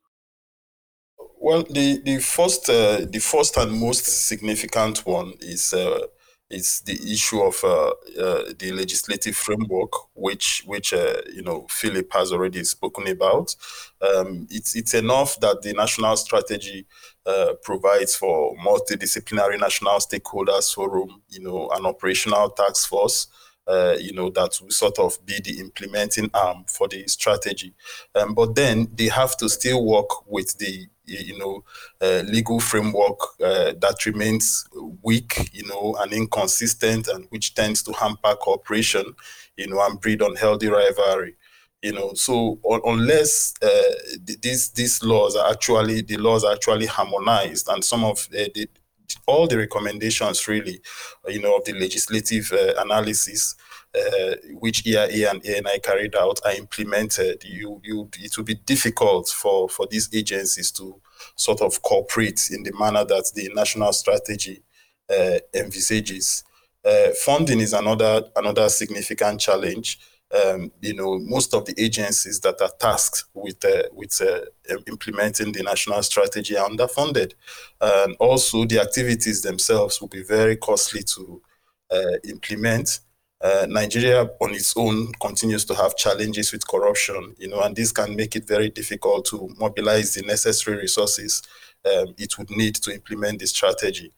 Well, 1.38 1.64
the 1.68 2.00
the 2.02 2.20
first 2.20 2.70
uh, 2.70 3.04
the 3.04 3.18
first 3.18 3.58
and 3.58 3.78
most 3.78 4.06
significant 4.06 5.04
one 5.04 5.34
is 5.40 5.74
uh, 5.74 6.06
it's 6.50 6.80
the 6.80 6.92
issue 6.92 7.40
of 7.40 7.62
uh, 7.64 7.92
uh, 8.20 8.52
the 8.58 8.72
legislative 8.72 9.36
framework, 9.36 9.92
which 10.14 10.62
which 10.66 10.92
uh, 10.92 11.16
you 11.32 11.42
know 11.42 11.66
Philip 11.70 12.12
has 12.12 12.32
already 12.32 12.64
spoken 12.64 13.08
about. 13.08 13.54
Um, 14.00 14.46
it's 14.50 14.76
it's 14.76 14.94
enough 14.94 15.40
that 15.40 15.62
the 15.62 15.72
national 15.72 16.16
strategy 16.16 16.86
uh, 17.26 17.54
provides 17.62 18.14
for 18.14 18.54
multidisciplinary 18.56 19.58
national 19.58 19.98
stakeholders 19.98 20.74
forum, 20.74 21.22
you 21.28 21.40
know, 21.40 21.70
an 21.70 21.86
operational 21.86 22.50
task 22.50 22.88
force. 22.88 23.28
Uh, 23.66 23.96
you 23.98 24.12
know 24.12 24.28
that 24.28 24.58
will 24.60 24.70
sort 24.70 24.98
of 24.98 25.16
be 25.24 25.40
the 25.42 25.58
implementing 25.58 26.30
arm 26.34 26.64
for 26.68 26.86
the 26.86 27.06
strategy, 27.08 27.72
um, 28.14 28.34
but 28.34 28.54
then 28.54 28.90
they 28.94 29.08
have 29.08 29.38
to 29.38 29.48
still 29.48 29.82
work 29.82 30.30
with 30.30 30.58
the 30.58 30.86
you 31.06 31.38
know, 31.38 31.64
uh, 32.00 32.22
legal 32.26 32.60
framework 32.60 33.18
uh, 33.40 33.72
that 33.80 34.06
remains 34.06 34.66
weak, 35.02 35.50
you 35.52 35.66
know, 35.66 35.96
and 36.00 36.12
inconsistent, 36.12 37.08
and 37.08 37.26
which 37.30 37.54
tends 37.54 37.82
to 37.82 37.92
hamper 37.92 38.34
cooperation, 38.36 39.14
you 39.56 39.66
know, 39.68 39.84
and 39.86 40.00
breed 40.00 40.22
unhealthy 40.22 40.68
rivalry. 40.68 41.36
You 41.82 41.92
know, 41.92 42.14
so 42.14 42.58
unless 42.86 43.52
uh, 43.62 43.68
these 44.40 44.70
these 44.70 45.02
laws 45.02 45.36
are 45.36 45.50
actually 45.50 46.00
the 46.00 46.16
laws 46.16 46.42
are 46.42 46.54
actually 46.54 46.86
harmonized, 46.86 47.68
and 47.68 47.84
some 47.84 48.04
of 48.04 48.26
the 48.30 48.66
all 49.26 49.46
the 49.46 49.58
recommendations 49.58 50.48
really, 50.48 50.80
you 51.28 51.40
know, 51.40 51.56
of 51.56 51.64
the 51.64 51.72
legislative 51.74 52.52
uh, 52.52 52.74
analysis 52.78 53.54
uh, 53.94 54.34
which 54.58 54.86
EIA 54.86 55.30
and 55.30 55.40
ANI 55.46 55.78
carried 55.80 56.16
out 56.16 56.40
are 56.44 56.52
implemented, 56.52 57.44
you, 57.44 57.80
you, 57.84 58.08
it 58.18 58.36
will 58.36 58.44
be 58.44 58.54
difficult 58.54 59.28
for, 59.28 59.68
for 59.68 59.86
these 59.86 60.08
agencies 60.12 60.70
to 60.72 61.00
sort 61.36 61.60
of 61.60 61.80
cooperate 61.82 62.50
in 62.50 62.62
the 62.62 62.72
manner 62.78 63.04
that 63.04 63.30
the 63.34 63.50
national 63.54 63.92
strategy 63.92 64.62
uh, 65.08 65.38
envisages. 65.54 66.44
Uh, 66.84 67.10
funding 67.24 67.60
is 67.60 67.72
another 67.72 68.24
another 68.36 68.68
significant 68.68 69.40
challenge. 69.40 69.98
Um, 70.34 70.72
you 70.80 70.94
know, 70.94 71.18
most 71.18 71.54
of 71.54 71.64
the 71.64 71.74
agencies 71.78 72.40
that 72.40 72.60
are 72.60 72.72
tasked 72.78 73.24
with 73.32 73.64
uh, 73.64 73.84
with 73.92 74.20
uh, 74.20 74.74
implementing 74.86 75.52
the 75.52 75.62
national 75.62 76.02
strategy 76.02 76.56
are 76.56 76.68
underfunded, 76.68 77.34
and 77.80 78.16
also 78.18 78.64
the 78.64 78.80
activities 78.80 79.42
themselves 79.42 80.00
will 80.00 80.08
be 80.08 80.22
very 80.22 80.56
costly 80.56 81.02
to 81.14 81.40
uh, 81.90 82.18
implement. 82.28 83.00
Uh, 83.44 83.66
Nigeria 83.68 84.22
on 84.40 84.54
its 84.54 84.74
own 84.74 85.12
continues 85.20 85.66
to 85.66 85.74
have 85.74 85.96
challenges 85.96 86.50
with 86.50 86.66
corruption, 86.66 87.34
you 87.36 87.46
know, 87.46 87.60
and 87.60 87.76
this 87.76 87.92
can 87.92 88.16
make 88.16 88.34
it 88.34 88.48
very 88.48 88.70
difficult 88.70 89.26
to 89.26 89.50
mobilize 89.58 90.14
the 90.14 90.22
necessary 90.22 90.78
resources 90.78 91.42
um, 91.84 92.14
it 92.16 92.38
would 92.38 92.48
need 92.50 92.74
to 92.76 92.90
implement 92.90 93.40
the 93.40 93.46
strategy. 93.46 94.14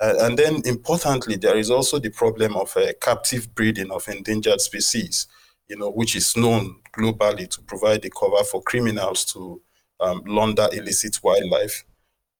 Uh, 0.00 0.14
and 0.22 0.36
then 0.36 0.60
importantly, 0.64 1.36
there 1.36 1.56
is 1.56 1.70
also 1.70 2.00
the 2.00 2.10
problem 2.10 2.56
of 2.56 2.76
uh, 2.76 2.92
captive 3.00 3.54
breeding 3.54 3.92
of 3.92 4.08
endangered 4.08 4.60
species, 4.60 5.28
you 5.68 5.76
know, 5.76 5.90
which 5.90 6.16
is 6.16 6.36
known 6.36 6.74
globally 6.98 7.48
to 7.48 7.62
provide 7.62 8.02
the 8.02 8.10
cover 8.10 8.42
for 8.42 8.60
criminals 8.62 9.24
to 9.24 9.62
um, 10.00 10.20
launder 10.26 10.68
illicit 10.72 11.22
wildlife. 11.22 11.84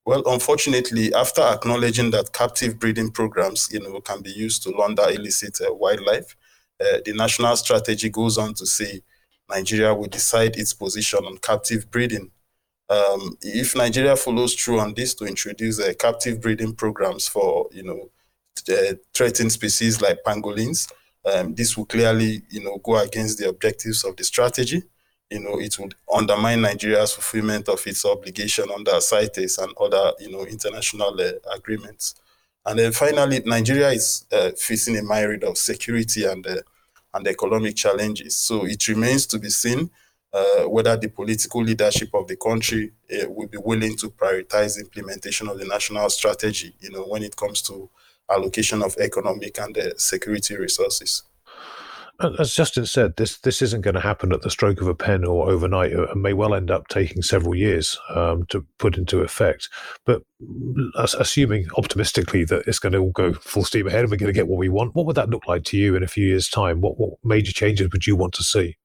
Well, 0.05 0.21
unfortunately, 0.27 1.11
after 1.15 1.41
acknowledging 1.41 2.11
that 2.11 2.31
captive 2.31 2.77
breeding 2.77 3.09
programs, 3.09 3.69
you 3.71 3.79
know, 3.79 3.99
can 4.01 4.21
be 4.21 4.29
used 4.29 4.61
to 4.63 4.69
launder 4.69 5.09
illicit 5.09 5.57
uh, 5.61 5.73
wildlife, 5.73 6.35
uh, 6.79 6.99
the 7.03 7.13
national 7.13 7.55
strategy 7.55 8.09
goes 8.09 8.37
on 8.37 8.53
to 8.55 8.67
say 8.67 9.01
Nigeria 9.49 9.95
will 9.95 10.07
decide 10.07 10.57
its 10.57 10.73
position 10.73 11.25
on 11.25 11.37
captive 11.39 11.89
breeding. 11.89 12.29
Um, 12.87 13.35
if 13.41 13.75
Nigeria 13.75 14.15
follows 14.15 14.53
through 14.53 14.79
on 14.79 14.93
this 14.93 15.15
to 15.15 15.25
introduce 15.25 15.79
uh, 15.79 15.93
captive 15.97 16.39
breeding 16.39 16.75
programs 16.75 17.27
for, 17.27 17.67
you 17.71 17.83
know, 17.83 18.11
uh, 18.71 18.93
threatened 19.11 19.51
species 19.51 20.01
like 20.01 20.19
pangolins, 20.23 20.91
um, 21.25 21.55
this 21.55 21.75
will 21.75 21.85
clearly, 21.85 22.43
you 22.51 22.63
know, 22.63 22.77
go 22.83 22.97
against 22.97 23.39
the 23.39 23.49
objectives 23.49 24.03
of 24.03 24.15
the 24.17 24.23
strategy 24.23 24.83
you 25.29 25.39
know, 25.39 25.59
it 25.59 25.77
would 25.79 25.95
undermine 26.13 26.61
Nigeria's 26.61 27.13
fulfillment 27.13 27.67
of 27.69 27.85
its 27.87 28.05
obligation 28.05 28.65
under 28.75 28.99
CITES 28.99 29.57
and 29.57 29.73
other, 29.79 30.13
you 30.19 30.31
know, 30.31 30.45
international 30.45 31.19
uh, 31.19 31.31
agreements. 31.55 32.15
And 32.65 32.79
then 32.79 32.91
finally, 32.91 33.41
Nigeria 33.45 33.89
is 33.89 34.25
uh, 34.31 34.51
facing 34.57 34.97
a 34.97 35.03
myriad 35.03 35.43
of 35.43 35.57
security 35.57 36.25
and 36.25 36.45
uh, 36.45 36.57
and 37.13 37.27
economic 37.27 37.75
challenges. 37.77 38.35
So 38.35 38.65
it 38.65 38.87
remains 38.89 39.25
to 39.27 39.39
be 39.39 39.49
seen 39.49 39.89
uh, 40.33 40.63
whether 40.63 40.97
the 40.97 41.07
political 41.07 41.63
leadership 41.63 42.09
of 42.13 42.27
the 42.27 42.35
country 42.35 42.91
uh, 43.13 43.29
will 43.29 43.47
be 43.47 43.57
willing 43.57 43.95
to 43.97 44.09
prioritize 44.09 44.77
implementation 44.77 45.47
of 45.47 45.57
the 45.57 45.65
national 45.65 46.09
strategy. 46.09 46.73
You 46.81 46.91
know, 46.91 47.03
when 47.03 47.23
it 47.23 47.35
comes 47.35 47.61
to 47.63 47.89
allocation 48.29 48.83
of 48.83 48.97
economic 48.97 49.57
and 49.59 49.77
uh, 49.77 49.97
security 49.97 50.57
resources. 50.57 51.23
As 52.39 52.53
Justin 52.53 52.85
said, 52.85 53.17
this 53.17 53.39
this 53.39 53.61
isn't 53.61 53.81
going 53.81 53.95
to 53.95 53.99
happen 53.99 54.31
at 54.31 54.41
the 54.41 54.49
stroke 54.49 54.79
of 54.79 54.87
a 54.87 54.95
pen 54.95 55.25
or 55.25 55.49
overnight, 55.49 55.91
and 55.91 56.21
may 56.21 56.31
well 56.31 56.53
end 56.53 56.71
up 56.71 56.87
taking 56.87 57.21
several 57.21 57.55
years 57.55 57.97
um, 58.09 58.45
to 58.47 58.65
put 58.77 58.97
into 58.97 59.19
effect. 59.19 59.67
But 60.05 60.23
assuming 60.95 61.67
optimistically 61.77 62.45
that 62.45 62.67
it's 62.67 62.79
going 62.79 62.93
to 62.93 62.99
all 62.99 63.11
go 63.11 63.33
full 63.33 63.65
steam 63.65 63.87
ahead 63.87 64.01
and 64.01 64.11
we're 64.11 64.17
going 64.17 64.33
to 64.33 64.39
get 64.39 64.47
what 64.47 64.59
we 64.59 64.69
want, 64.69 64.95
what 64.95 65.05
would 65.05 65.17
that 65.17 65.29
look 65.29 65.45
like 65.47 65.65
to 65.65 65.77
you 65.77 65.95
in 65.95 66.03
a 66.03 66.07
few 66.07 66.25
years' 66.25 66.47
time? 66.47 66.79
What 66.79 66.97
what 66.97 67.15
major 67.23 67.51
changes 67.51 67.89
would 67.91 68.07
you 68.07 68.15
want 68.15 68.33
to 68.35 68.43
see? 68.43 68.77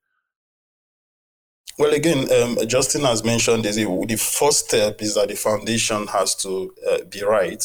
Well, 1.78 1.94
again, 1.94 2.30
um, 2.42 2.58
Justin 2.66 3.02
has 3.02 3.24
mentioned 3.24 3.64
this. 3.64 3.76
The 3.76 4.16
first 4.16 4.66
step 4.66 5.00
is 5.00 5.14
that 5.14 5.28
the 5.28 5.36
foundation 5.36 6.08
has 6.08 6.34
to 6.36 6.74
uh, 6.90 7.04
be 7.08 7.22
right 7.22 7.62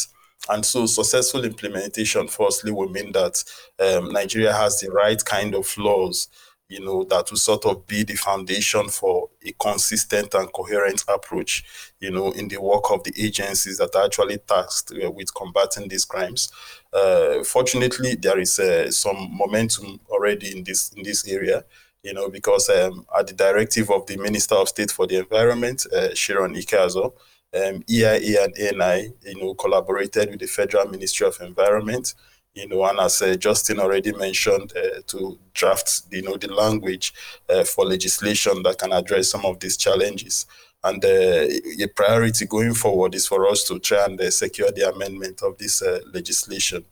and 0.49 0.65
so 0.65 0.85
successful 0.85 1.43
implementation, 1.43 2.27
firstly, 2.27 2.71
will 2.71 2.89
mean 2.89 3.11
that 3.13 3.43
um, 3.79 4.11
Nigeria 4.11 4.53
has 4.53 4.79
the 4.79 4.91
right 4.91 5.23
kind 5.23 5.55
of 5.55 5.75
laws, 5.77 6.27
you 6.69 6.83
know, 6.83 7.03
that 7.05 7.29
will 7.31 7.37
sort 7.37 7.65
of 7.65 7.85
be 7.87 8.03
the 8.03 8.15
foundation 8.15 8.87
for 8.89 9.29
a 9.45 9.51
consistent 9.53 10.33
and 10.33 10.51
coherent 10.53 11.03
approach, 11.07 11.63
you 11.99 12.11
know, 12.11 12.31
in 12.31 12.47
the 12.47 12.57
work 12.57 12.91
of 12.91 13.03
the 13.03 13.13
agencies 13.17 13.77
that 13.79 13.95
are 13.95 14.05
actually 14.05 14.37
tasked 14.37 14.91
uh, 15.03 15.09
with 15.09 15.33
combating 15.33 15.87
these 15.87 16.05
crimes. 16.05 16.51
Uh, 16.93 17.43
fortunately, 17.43 18.15
there 18.15 18.39
is 18.39 18.59
uh, 18.59 18.89
some 18.91 19.29
momentum 19.31 19.99
already 20.09 20.57
in 20.57 20.63
this 20.63 20.91
in 20.95 21.03
this 21.03 21.27
area 21.27 21.63
you 22.05 22.13
know, 22.13 22.29
because 22.29 22.69
um, 22.69 23.03
at 23.17 23.25
the 23.25 23.33
directive 23.33 23.89
of 23.89 24.05
the 24.05 24.15
Minister 24.15 24.53
of 24.53 24.69
State 24.69 24.91
for 24.91 25.07
the 25.07 25.17
Environment, 25.17 25.83
uh, 25.91 26.13
Sharon 26.13 26.53
Ikeazor, 26.53 27.11
um, 27.53 27.83
EIA 27.89 28.43
and 28.43 28.81
ANI, 28.81 29.13
you 29.25 29.41
know, 29.41 29.53
collaborated 29.53 30.29
with 30.29 30.39
the 30.39 30.47
Federal 30.47 30.89
Ministry 30.89 31.27
of 31.27 31.39
Environment, 31.41 32.13
you 32.55 32.67
know, 32.67 32.85
and 32.85 32.99
as 32.99 33.21
uh, 33.21 33.35
Justin 33.35 33.79
already 33.79 34.13
mentioned, 34.13 34.73
uh, 34.75 35.01
to 35.07 35.37
draft, 35.53 36.03
you 36.09 36.21
know, 36.21 36.37
the 36.37 36.51
language 36.51 37.13
uh, 37.49 37.63
for 37.63 37.85
legislation 37.85 38.63
that 38.63 38.77
can 38.77 38.93
address 38.93 39.29
some 39.29 39.45
of 39.45 39.59
these 39.59 39.77
challenges. 39.77 40.45
And 40.83 41.03
uh, 41.03 41.47
a 41.81 41.87
priority 41.95 42.45
going 42.45 42.73
forward 42.73 43.15
is 43.15 43.27
for 43.27 43.47
us 43.47 43.63
to 43.65 43.79
try 43.79 44.05
and 44.05 44.19
uh, 44.19 44.31
secure 44.31 44.71
the 44.71 44.89
amendment 44.89 45.41
of 45.41 45.57
this 45.57 45.81
uh, 45.81 45.99
legislation. 46.13 46.85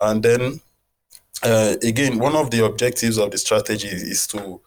And 0.00 0.22
then, 0.22 0.60
again, 1.42 2.18
one 2.18 2.36
of 2.36 2.50
the 2.50 2.64
objectives 2.64 3.18
of 3.18 3.30
the 3.30 3.38
strategy 3.38 3.88
is 3.88 4.26
to 4.28 4.60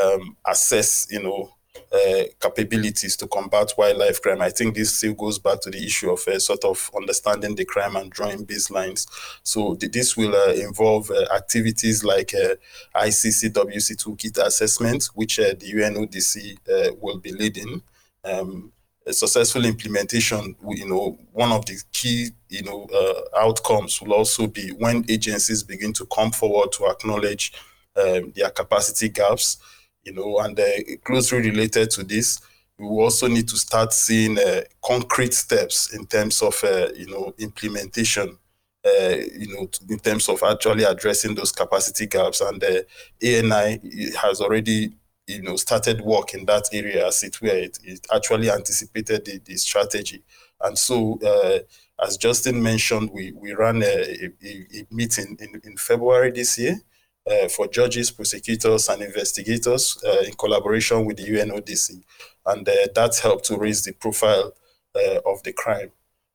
um, 0.00 0.36
assess, 0.46 1.06
you 1.10 1.22
know, 1.22 1.53
uh, 1.94 2.24
capabilities 2.40 3.16
to 3.16 3.28
combat 3.28 3.72
wildlife 3.78 4.20
crime. 4.20 4.42
I 4.42 4.50
think 4.50 4.74
this 4.74 4.96
still 4.98 5.14
goes 5.14 5.38
back 5.38 5.60
to 5.60 5.70
the 5.70 5.84
issue 5.84 6.10
of 6.10 6.26
uh, 6.26 6.40
sort 6.40 6.64
of 6.64 6.90
understanding 6.96 7.54
the 7.54 7.64
crime 7.64 7.94
and 7.94 8.10
drawing 8.10 8.44
baselines. 8.44 9.06
So 9.44 9.76
th- 9.76 9.92
this 9.92 10.16
will 10.16 10.34
uh, 10.34 10.54
involve 10.54 11.10
uh, 11.10 11.26
activities 11.32 12.02
like 12.02 12.34
uh, 12.34 12.56
ICCWC 12.96 13.96
toolkit 14.02 14.44
assessment, 14.44 15.08
which 15.14 15.38
uh, 15.38 15.54
the 15.58 15.72
UNODC 15.72 17.00
will 17.00 17.18
be 17.18 17.32
leading. 17.32 17.80
Um, 18.24 18.72
successful 19.08 19.64
implementation, 19.64 20.56
you 20.70 20.88
know, 20.88 21.16
one 21.30 21.52
of 21.52 21.64
the 21.66 21.80
key, 21.92 22.30
you 22.48 22.62
know, 22.64 22.88
outcomes 23.36 24.00
will 24.00 24.14
also 24.14 24.46
be 24.48 24.70
when 24.70 25.04
agencies 25.08 25.62
begin 25.62 25.92
to 25.92 26.06
come 26.06 26.32
forward 26.32 26.72
to 26.72 26.86
acknowledge 26.86 27.52
um, 27.96 28.32
their 28.34 28.50
capacity 28.50 29.10
gaps 29.10 29.58
you 30.04 30.12
know, 30.12 30.38
and 30.38 30.58
uh, 30.58 30.96
closely 31.04 31.50
related 31.50 31.90
to 31.90 32.04
this, 32.04 32.40
we 32.78 32.86
also 32.86 33.28
need 33.28 33.48
to 33.48 33.56
start 33.56 33.92
seeing 33.92 34.38
uh, 34.38 34.62
concrete 34.84 35.32
steps 35.32 35.94
in 35.94 36.06
terms 36.06 36.42
of, 36.42 36.62
uh, 36.64 36.88
you 36.94 37.06
know, 37.06 37.32
implementation, 37.38 38.36
uh, 38.84 39.16
you 39.38 39.54
know, 39.54 39.68
in 39.88 39.98
terms 39.98 40.28
of 40.28 40.42
actually 40.42 40.84
addressing 40.84 41.34
those 41.34 41.52
capacity 41.52 42.06
gaps. 42.06 42.40
And 42.40 42.62
uh, 42.62 42.82
ANI 43.22 43.80
has 44.20 44.40
already, 44.40 44.92
you 45.26 45.42
know, 45.42 45.56
started 45.56 46.00
work 46.00 46.34
in 46.34 46.44
that 46.46 46.68
area 46.72 47.06
as 47.06 47.22
it 47.22 47.40
were. 47.40 47.48
It, 47.48 47.78
it 47.84 48.06
actually 48.12 48.50
anticipated 48.50 49.24
the, 49.24 49.40
the 49.44 49.56
strategy. 49.56 50.22
And 50.60 50.76
so, 50.76 51.18
uh, 51.24 51.60
as 52.04 52.16
Justin 52.16 52.60
mentioned, 52.60 53.10
we, 53.12 53.32
we 53.32 53.54
ran 53.54 53.82
a, 53.82 53.86
a, 53.86 54.66
a 54.74 54.86
meeting 54.90 55.36
in, 55.40 55.60
in 55.62 55.76
February 55.76 56.32
this 56.32 56.58
year 56.58 56.80
uh, 57.30 57.48
for 57.48 57.66
judges, 57.68 58.10
prosecutors, 58.10 58.88
and 58.88 59.02
investigators 59.02 60.02
uh, 60.06 60.24
in 60.26 60.32
collaboration 60.34 61.04
with 61.04 61.16
the 61.16 61.24
UNODC. 61.24 62.02
And 62.46 62.68
uh, 62.68 62.72
that 62.94 63.18
helped 63.22 63.46
to 63.46 63.56
raise 63.56 63.82
the 63.82 63.92
profile 63.92 64.52
uh, 64.94 65.20
of 65.24 65.42
the 65.42 65.52
crime. 65.52 65.90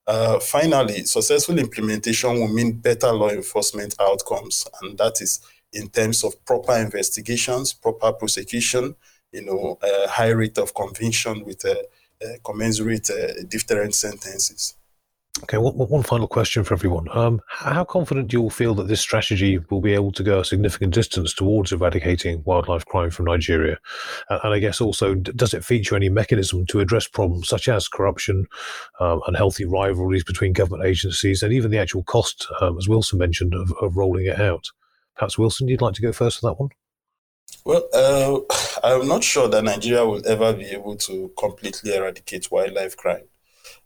Uh, 0.07 0.39
finally, 0.39 1.03
successful 1.03 1.59
implementation 1.59 2.33
will 2.33 2.47
mean 2.47 2.73
better 2.73 3.11
law 3.11 3.29
enforcement 3.29 3.93
outcomes, 3.99 4.67
and 4.81 4.97
that 4.97 5.21
is 5.21 5.39
in 5.71 5.87
terms 5.89 6.23
of 6.23 6.43
proper 6.45 6.73
investigations, 6.73 7.73
proper 7.73 8.11
prosecution, 8.11 8.95
you 9.31 9.45
know, 9.45 9.77
uh, 9.83 10.07
high 10.07 10.29
rate 10.29 10.57
of 10.57 10.73
conviction 10.73 11.45
with 11.45 11.63
commensurate 12.43 13.09
different 13.47 13.93
sentences. 13.93 14.75
Okay, 15.43 15.57
one, 15.57 15.73
one 15.75 16.03
final 16.03 16.27
question 16.27 16.63
for 16.63 16.73
everyone. 16.73 17.07
Um, 17.11 17.41
how 17.47 17.83
confident 17.83 18.27
do 18.27 18.37
you 18.37 18.43
all 18.43 18.49
feel 18.49 18.73
that 18.75 18.87
this 18.87 18.99
strategy 18.99 19.57
will 19.69 19.79
be 19.79 19.93
able 19.93 20.11
to 20.13 20.23
go 20.23 20.39
a 20.39 20.45
significant 20.45 20.93
distance 20.93 21.33
towards 21.33 21.71
eradicating 21.71 22.43
wildlife 22.45 22.85
crime 22.85 23.09
from 23.09 23.25
Nigeria? 23.25 23.77
And 24.29 24.53
I 24.53 24.59
guess 24.59 24.81
also, 24.81 25.15
does 25.15 25.53
it 25.53 25.63
feature 25.63 25.95
any 25.95 26.09
mechanism 26.09 26.65
to 26.67 26.81
address 26.81 27.07
problems 27.07 27.47
such 27.47 27.69
as 27.69 27.87
corruption, 27.87 28.47
um, 28.99 29.21
unhealthy 29.27 29.65
rivalries 29.65 30.23
between 30.23 30.53
government 30.53 30.85
agencies, 30.85 31.41
and 31.41 31.53
even 31.53 31.71
the 31.71 31.79
actual 31.79 32.03
cost, 32.03 32.47
um, 32.59 32.77
as 32.77 32.89
Wilson 32.89 33.17
mentioned, 33.17 33.53
of, 33.53 33.71
of 33.81 33.95
rolling 33.95 34.25
it 34.25 34.39
out? 34.39 34.65
Perhaps 35.15 35.37
Wilson, 35.37 35.67
you'd 35.67 35.81
like 35.81 35.95
to 35.95 36.01
go 36.01 36.11
first 36.11 36.39
for 36.39 36.47
that 36.49 36.59
one? 36.59 36.69
Well, 37.63 37.87
uh, 37.93 38.39
I'm 38.83 39.07
not 39.07 39.23
sure 39.23 39.47
that 39.47 39.63
Nigeria 39.63 40.05
will 40.05 40.27
ever 40.27 40.53
be 40.53 40.65
able 40.65 40.97
to 40.97 41.31
completely 41.37 41.95
eradicate 41.95 42.51
wildlife 42.51 42.97
crime. 42.97 43.23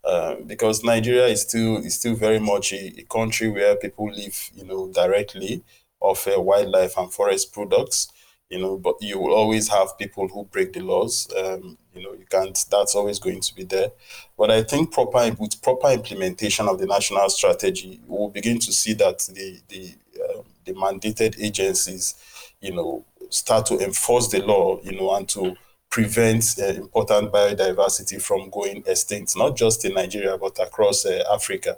Uh, 0.03 0.35
because 0.45 0.83
Nigeria 0.83 1.27
is 1.27 1.41
still 1.41 1.77
is 1.77 1.95
still 1.95 2.15
very 2.15 2.39
much 2.39 2.73
a, 2.73 2.93
a 2.99 3.03
country 3.03 3.49
where 3.49 3.75
people 3.75 4.11
live, 4.11 4.49
you 4.55 4.65
know, 4.65 4.91
directly 4.91 5.63
off 5.99 6.27
uh, 6.27 6.39
wildlife 6.41 6.97
and 6.97 7.11
forest 7.11 7.53
products. 7.53 8.09
You 8.49 8.59
know, 8.59 8.77
but 8.77 9.01
you 9.01 9.17
will 9.17 9.33
always 9.33 9.69
have 9.69 9.97
people 9.97 10.27
who 10.27 10.43
break 10.45 10.73
the 10.73 10.81
laws. 10.81 11.27
Um, 11.35 11.77
you 11.95 12.03
know, 12.03 12.13
you 12.13 12.25
can't. 12.29 12.65
That's 12.69 12.93
always 12.93 13.17
going 13.17 13.39
to 13.41 13.55
be 13.55 13.63
there. 13.63 13.91
But 14.37 14.51
I 14.51 14.61
think 14.61 14.91
proper 14.91 15.31
with 15.39 15.59
proper 15.61 15.87
implementation 15.89 16.67
of 16.67 16.77
the 16.77 16.85
national 16.85 17.29
strategy, 17.29 17.99
we'll 18.05 18.29
begin 18.29 18.59
to 18.59 18.71
see 18.71 18.93
that 18.95 19.19
the 19.33 19.59
the 19.69 19.95
uh, 20.23 20.41
the 20.65 20.73
mandated 20.73 21.41
agencies, 21.41 22.13
you 22.61 22.73
know, 22.73 23.05
start 23.29 23.65
to 23.67 23.79
enforce 23.79 24.27
the 24.27 24.45
law. 24.45 24.79
You 24.83 24.99
know, 24.99 25.15
and 25.15 25.27
to 25.29 25.55
prevent 25.93 26.43
uh, 26.59 26.65
important 26.73 27.31
biodiversity 27.31 28.19
from 28.19 28.49
going 28.49 28.83
extinct, 28.87 29.37
not 29.37 29.55
just 29.55 29.85
in 29.85 29.93
Nigeria, 29.93 30.35
but 30.39 30.57
across 30.59 31.05
uh, 31.05 31.23
Africa. 31.31 31.77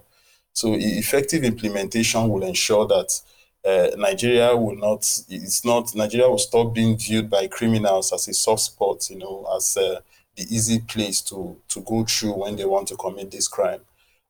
So 0.53 0.73
effective 0.73 1.43
implementation 1.43 2.29
will 2.29 2.43
ensure 2.43 2.87
that 2.87 3.21
uh, 3.65 3.93
Nigeria 3.97 4.55
will 4.55 4.77
not, 4.77 4.99
it's 5.27 5.65
not, 5.65 5.93
Nigeria 5.95 6.29
will 6.29 6.37
stop 6.37 6.73
being 6.73 6.97
viewed 6.97 7.29
by 7.29 7.47
criminals 7.47 8.13
as 8.13 8.29
a 8.29 8.33
soft 8.33 8.61
spot, 8.61 9.09
you 9.09 9.17
know, 9.17 9.45
as 9.53 9.75
uh, 9.75 9.99
the 10.37 10.43
easy 10.43 10.79
place 10.79 11.19
to, 11.23 11.57
to 11.67 11.81
go 11.81 12.05
through 12.05 12.35
when 12.35 12.55
they 12.55 12.63
want 12.63 12.87
to 12.87 12.95
commit 12.95 13.31
this 13.31 13.49
crime. 13.49 13.81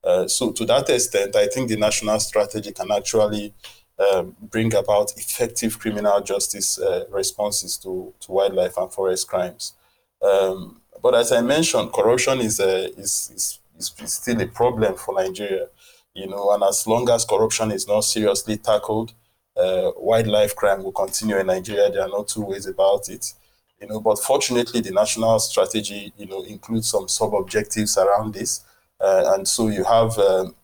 Uh, 0.04 0.28
so 0.28 0.52
to 0.52 0.65
that 0.65 0.89
extent, 0.89 1.36
I 1.36 1.45
think 1.45 1.69
the 1.69 1.78
national 1.78 2.19
strategy 2.21 2.71
can 2.71 2.89
actually 2.91 3.54
um, 3.99 4.36
bring 4.41 4.73
about 4.75 5.13
effective 5.17 5.79
criminal 5.79 6.21
justice 6.21 6.79
uh, 6.79 7.05
responses 7.10 7.77
to, 7.77 8.13
to 8.19 8.31
wildlife 8.31 8.77
and 8.77 8.91
forest 8.91 9.27
crimes. 9.27 9.73
Um, 10.21 10.81
but 11.01 11.15
as 11.15 11.31
I 11.31 11.41
mentioned, 11.41 11.93
corruption 11.93 12.39
is, 12.39 12.60
a, 12.60 12.89
is, 12.97 13.31
is, 13.34 13.60
is 13.77 14.13
still 14.13 14.41
a 14.41 14.47
problem 14.47 14.95
for 14.95 15.13
Nigeria. 15.15 15.67
You 16.13 16.27
know, 16.27 16.51
and 16.51 16.63
as 16.63 16.88
long 16.88 17.10
as 17.10 17.25
corruption 17.25 17.71
is 17.71 17.88
not 17.88 18.01
seriously 18.01 18.58
tackled, 18.58 19.13
uh, 19.58 19.91
wildlife 19.97 20.55
crime 20.55 20.84
will 20.84 20.91
continue 20.91 21.38
in 21.38 21.47
Nigeria. 21.47 21.89
There 21.89 22.01
are 22.01 22.10
no 22.10 22.23
two 22.23 22.41
ways 22.41 22.65
about 22.67 23.10
it. 23.10 23.34
You 23.81 23.88
know, 23.88 23.99
but 23.99 24.19
fortunately, 24.19 24.79
the 24.81 24.91
national 24.91 25.38
strategy, 25.39 26.13
you 26.17 26.25
know, 26.25 26.43
includes 26.43 26.89
some 26.89 27.08
sub-objectives 27.10 27.97
around 27.97 28.34
this, 28.34 28.62
uh, 29.01 29.34
and 29.36 29.45
so 29.45 29.67
you 29.67 29.84
have 29.84 30.17
um, 30.17 30.55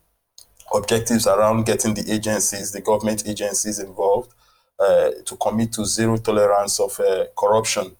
objectives 0.73 1.27
around 1.27 1.65
getting 1.65 1.93
the 1.93 2.11
agencies, 2.11 2.71
the 2.71 2.81
government 2.81 3.23
agencies 3.27 3.79
involved 3.79 4.33
uh, 4.79 5.11
to 5.25 5.35
commit 5.35 5.71
to 5.73 5.85
zero 5.85 6.17
tolerance 6.17 6.79
of 6.79 6.99
uh, 6.99 7.25
corruption. 7.37 7.95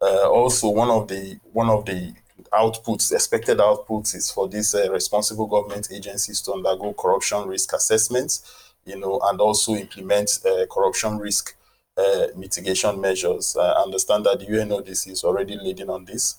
Uh, 0.00 0.28
also, 0.28 0.68
one 0.68 0.90
of 0.90 1.08
the 1.08 1.38
one 1.52 1.70
of 1.70 1.86
the 1.86 2.12
outputs, 2.52 3.12
expected 3.12 3.58
outputs, 3.58 4.14
is 4.14 4.30
for 4.30 4.48
these 4.48 4.74
uh, 4.74 4.90
responsible 4.92 5.46
government 5.46 5.88
agencies 5.90 6.42
to 6.42 6.52
undergo 6.52 6.92
corruption 6.92 7.48
risk 7.48 7.72
assessments, 7.72 8.72
you 8.84 8.98
know, 8.98 9.18
and 9.24 9.40
also 9.40 9.74
implement 9.74 10.38
uh, 10.44 10.66
corruption 10.70 11.16
risk 11.18 11.56
uh, 11.96 12.26
mitigation 12.36 13.00
measures. 13.00 13.56
I 13.58 13.82
understand 13.82 14.26
that 14.26 14.40
the 14.40 14.46
UNODC 14.46 15.12
is 15.12 15.24
already 15.24 15.56
leading 15.56 15.88
on 15.88 16.04
this. 16.04 16.36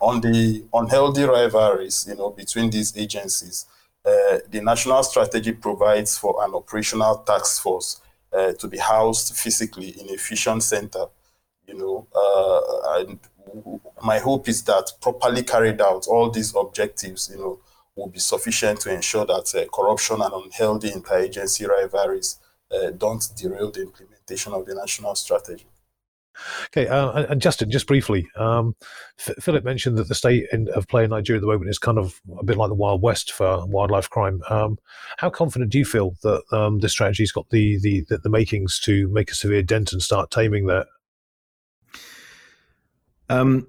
on 0.00 0.20
the 0.22 0.64
unhealthy 0.72 1.24
rivalries, 1.24 2.06
you 2.08 2.16
know, 2.16 2.30
between 2.30 2.70
these 2.70 2.96
agencies, 2.96 3.66
uh, 4.04 4.38
the 4.50 4.60
national 4.60 5.02
strategy 5.02 5.52
provides 5.52 6.18
for 6.18 6.44
an 6.44 6.54
operational 6.54 7.18
task 7.18 7.62
force 7.62 8.00
uh, 8.32 8.52
to 8.52 8.66
be 8.66 8.78
housed 8.78 9.36
physically 9.36 9.90
in 10.00 10.12
a 10.14 10.18
fusion 10.18 10.60
center. 10.60 11.06
You 11.66 11.78
know, 11.78 12.06
uh, 12.14 13.00
and 13.00 13.20
my 14.02 14.18
hope 14.18 14.48
is 14.48 14.62
that 14.64 14.92
properly 15.00 15.42
carried 15.42 15.80
out, 15.80 16.06
all 16.06 16.30
these 16.30 16.54
objectives, 16.56 17.30
you 17.32 17.38
know, 17.38 17.60
will 17.94 18.08
be 18.08 18.18
sufficient 18.18 18.80
to 18.80 18.92
ensure 18.92 19.26
that 19.26 19.54
uh, 19.54 19.68
corruption 19.72 20.20
and 20.20 20.32
unhealthy 20.32 20.90
interagency 20.90 21.68
rivalries 21.68 22.38
uh, 22.72 22.90
don't 22.90 23.28
derail 23.36 23.70
the 23.70 23.82
implementation 23.82 24.52
of 24.52 24.66
the 24.66 24.74
national 24.74 25.14
strategy. 25.14 25.66
Okay, 26.66 26.86
uh, 26.88 27.24
and 27.24 27.40
Justin, 27.40 27.70
just 27.70 27.86
briefly, 27.86 28.26
um, 28.36 28.74
F- 29.18 29.36
Philip 29.40 29.64
mentioned 29.64 29.98
that 29.98 30.08
the 30.08 30.14
state 30.14 30.46
in, 30.52 30.68
of 30.70 30.88
play 30.88 31.04
in 31.04 31.10
Nigeria 31.10 31.38
at 31.38 31.42
the 31.42 31.46
moment 31.46 31.70
is 31.70 31.78
kind 31.78 31.98
of 31.98 32.20
a 32.38 32.44
bit 32.44 32.56
like 32.56 32.68
the 32.68 32.74
Wild 32.74 33.02
West 33.02 33.32
for 33.32 33.66
wildlife 33.66 34.08
crime. 34.10 34.40
Um, 34.48 34.78
how 35.18 35.30
confident 35.30 35.70
do 35.70 35.78
you 35.78 35.84
feel 35.84 36.14
that 36.22 36.42
um, 36.52 36.80
this 36.80 36.92
strategy's 36.92 37.32
got 37.32 37.48
the, 37.50 37.78
the, 37.80 38.04
the, 38.08 38.18
the 38.18 38.30
makings 38.30 38.80
to 38.80 39.08
make 39.08 39.30
a 39.30 39.34
severe 39.34 39.62
dent 39.62 39.92
and 39.92 40.02
start 40.02 40.30
taming 40.30 40.66
that? 40.66 40.86
Um, 43.28 43.66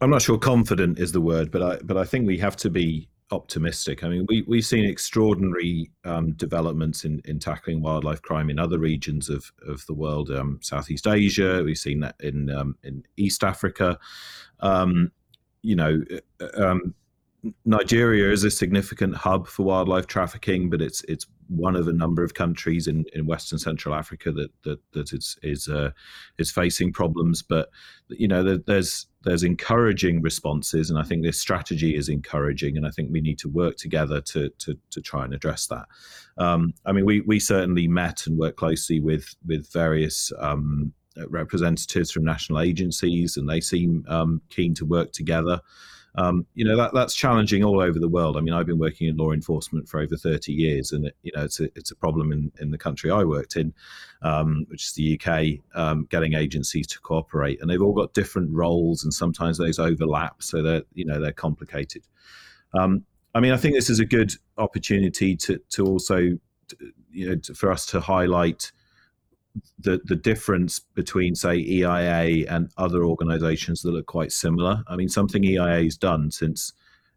I'm 0.00 0.10
not 0.10 0.22
sure 0.22 0.38
confident 0.38 0.98
is 0.98 1.12
the 1.12 1.20
word, 1.20 1.50
but 1.50 1.62
I 1.62 1.78
but 1.82 1.96
I 1.96 2.04
think 2.04 2.26
we 2.26 2.38
have 2.38 2.56
to 2.56 2.70
be 2.70 3.08
optimistic. 3.30 4.04
I 4.04 4.08
mean, 4.08 4.26
we, 4.28 4.42
we've 4.42 4.64
seen 4.64 4.84
extraordinary 4.84 5.90
um, 6.04 6.32
developments 6.32 7.04
in, 7.04 7.20
in 7.24 7.38
tackling 7.38 7.82
wildlife 7.82 8.22
crime 8.22 8.50
in 8.50 8.58
other 8.58 8.78
regions 8.78 9.28
of, 9.28 9.52
of 9.66 9.84
the 9.86 9.94
world, 9.94 10.30
um, 10.30 10.58
Southeast 10.62 11.06
Asia. 11.06 11.62
We've 11.64 11.76
seen 11.76 12.00
that 12.00 12.16
in 12.20 12.50
um, 12.50 12.76
in 12.82 13.04
East 13.16 13.44
Africa. 13.44 13.98
Um, 14.60 15.12
you 15.62 15.76
know, 15.76 16.02
uh, 16.40 16.62
um, 16.62 16.94
Nigeria 17.64 18.30
is 18.30 18.44
a 18.44 18.50
significant 18.50 19.14
hub 19.14 19.46
for 19.46 19.64
wildlife 19.64 20.06
trafficking, 20.06 20.70
but 20.70 20.80
it's 20.80 21.02
it's 21.04 21.26
one 21.48 21.76
of 21.76 21.88
a 21.88 21.92
number 21.92 22.22
of 22.22 22.34
countries 22.34 22.86
in, 22.86 23.04
in 23.14 23.26
Western 23.26 23.58
Central 23.58 23.94
Africa 23.94 24.32
that 24.32 24.50
that 24.64 24.80
that 24.92 25.12
is 25.12 25.36
is 25.42 25.68
uh, 25.68 25.90
is 26.38 26.50
facing 26.50 26.92
problems. 26.92 27.42
But 27.42 27.68
you 28.08 28.28
know, 28.28 28.42
there, 28.42 28.58
there's 28.58 29.06
there's 29.22 29.42
encouraging 29.42 30.22
responses, 30.22 30.90
and 30.90 30.98
I 30.98 31.02
think 31.02 31.22
this 31.22 31.40
strategy 31.40 31.96
is 31.96 32.08
encouraging, 32.08 32.76
and 32.76 32.86
I 32.86 32.90
think 32.90 33.10
we 33.10 33.20
need 33.20 33.38
to 33.40 33.48
work 33.48 33.76
together 33.76 34.20
to 34.20 34.50
to, 34.50 34.78
to 34.90 35.00
try 35.00 35.24
and 35.24 35.34
address 35.34 35.66
that. 35.66 35.86
Um, 36.38 36.74
I 36.86 36.92
mean, 36.92 37.04
we 37.04 37.20
we 37.22 37.40
certainly 37.40 37.88
met 37.88 38.26
and 38.26 38.38
worked 38.38 38.58
closely 38.58 39.00
with 39.00 39.34
with 39.46 39.72
various. 39.72 40.32
Um, 40.38 40.92
representatives 41.30 42.12
from 42.12 42.24
national 42.24 42.60
agencies, 42.60 43.36
and 43.36 43.48
they 43.48 43.60
seem 43.60 44.04
um, 44.08 44.40
keen 44.50 44.72
to 44.74 44.86
work 44.86 45.10
together. 45.10 45.60
Um, 46.14 46.46
you 46.54 46.64
know 46.64 46.76
that 46.76 46.94
that's 46.94 47.14
challenging 47.14 47.62
all 47.62 47.80
over 47.80 47.98
the 47.98 48.08
world. 48.08 48.36
I 48.36 48.40
mean, 48.40 48.54
I've 48.54 48.66
been 48.66 48.78
working 48.78 49.08
in 49.08 49.16
law 49.16 49.32
enforcement 49.32 49.88
for 49.88 50.00
over 50.00 50.16
thirty 50.16 50.52
years, 50.52 50.92
and 50.92 51.06
it, 51.06 51.16
you 51.22 51.32
know 51.34 51.44
it's 51.44 51.60
a 51.60 51.64
it's 51.76 51.90
a 51.90 51.96
problem 51.96 52.32
in, 52.32 52.50
in 52.60 52.70
the 52.70 52.78
country 52.78 53.10
I 53.10 53.24
worked 53.24 53.56
in, 53.56 53.72
um, 54.22 54.64
which 54.68 54.84
is 54.84 54.92
the 54.92 55.20
UK, 55.20 55.60
um, 55.78 56.06
getting 56.10 56.34
agencies 56.34 56.86
to 56.88 57.00
cooperate, 57.00 57.60
and 57.60 57.70
they've 57.70 57.82
all 57.82 57.92
got 57.92 58.14
different 58.14 58.50
roles, 58.52 59.04
and 59.04 59.12
sometimes 59.12 59.58
those 59.58 59.78
overlap, 59.78 60.42
so 60.42 60.62
they're 60.62 60.82
you 60.94 61.04
know 61.04 61.20
they're 61.20 61.32
complicated. 61.32 62.02
Um, 62.74 63.04
I 63.34 63.40
mean, 63.40 63.52
I 63.52 63.56
think 63.56 63.74
this 63.74 63.90
is 63.90 64.00
a 64.00 64.06
good 64.06 64.32
opportunity 64.56 65.36
to 65.36 65.60
to 65.70 65.86
also 65.86 66.38
you 67.10 67.28
know 67.28 67.36
for 67.54 67.70
us 67.70 67.86
to 67.86 68.00
highlight 68.00 68.72
the 69.78 70.00
the 70.04 70.16
difference 70.16 70.78
between 70.78 71.34
say 71.34 71.56
EIA 71.56 72.46
and 72.48 72.70
other 72.76 73.04
organisations 73.04 73.82
that 73.82 73.92
look 73.92 74.06
quite 74.06 74.32
similar. 74.32 74.82
I 74.88 74.96
mean, 74.96 75.08
something 75.08 75.44
EIA 75.44 75.84
has 75.84 75.96
done 75.96 76.30
since 76.30 76.72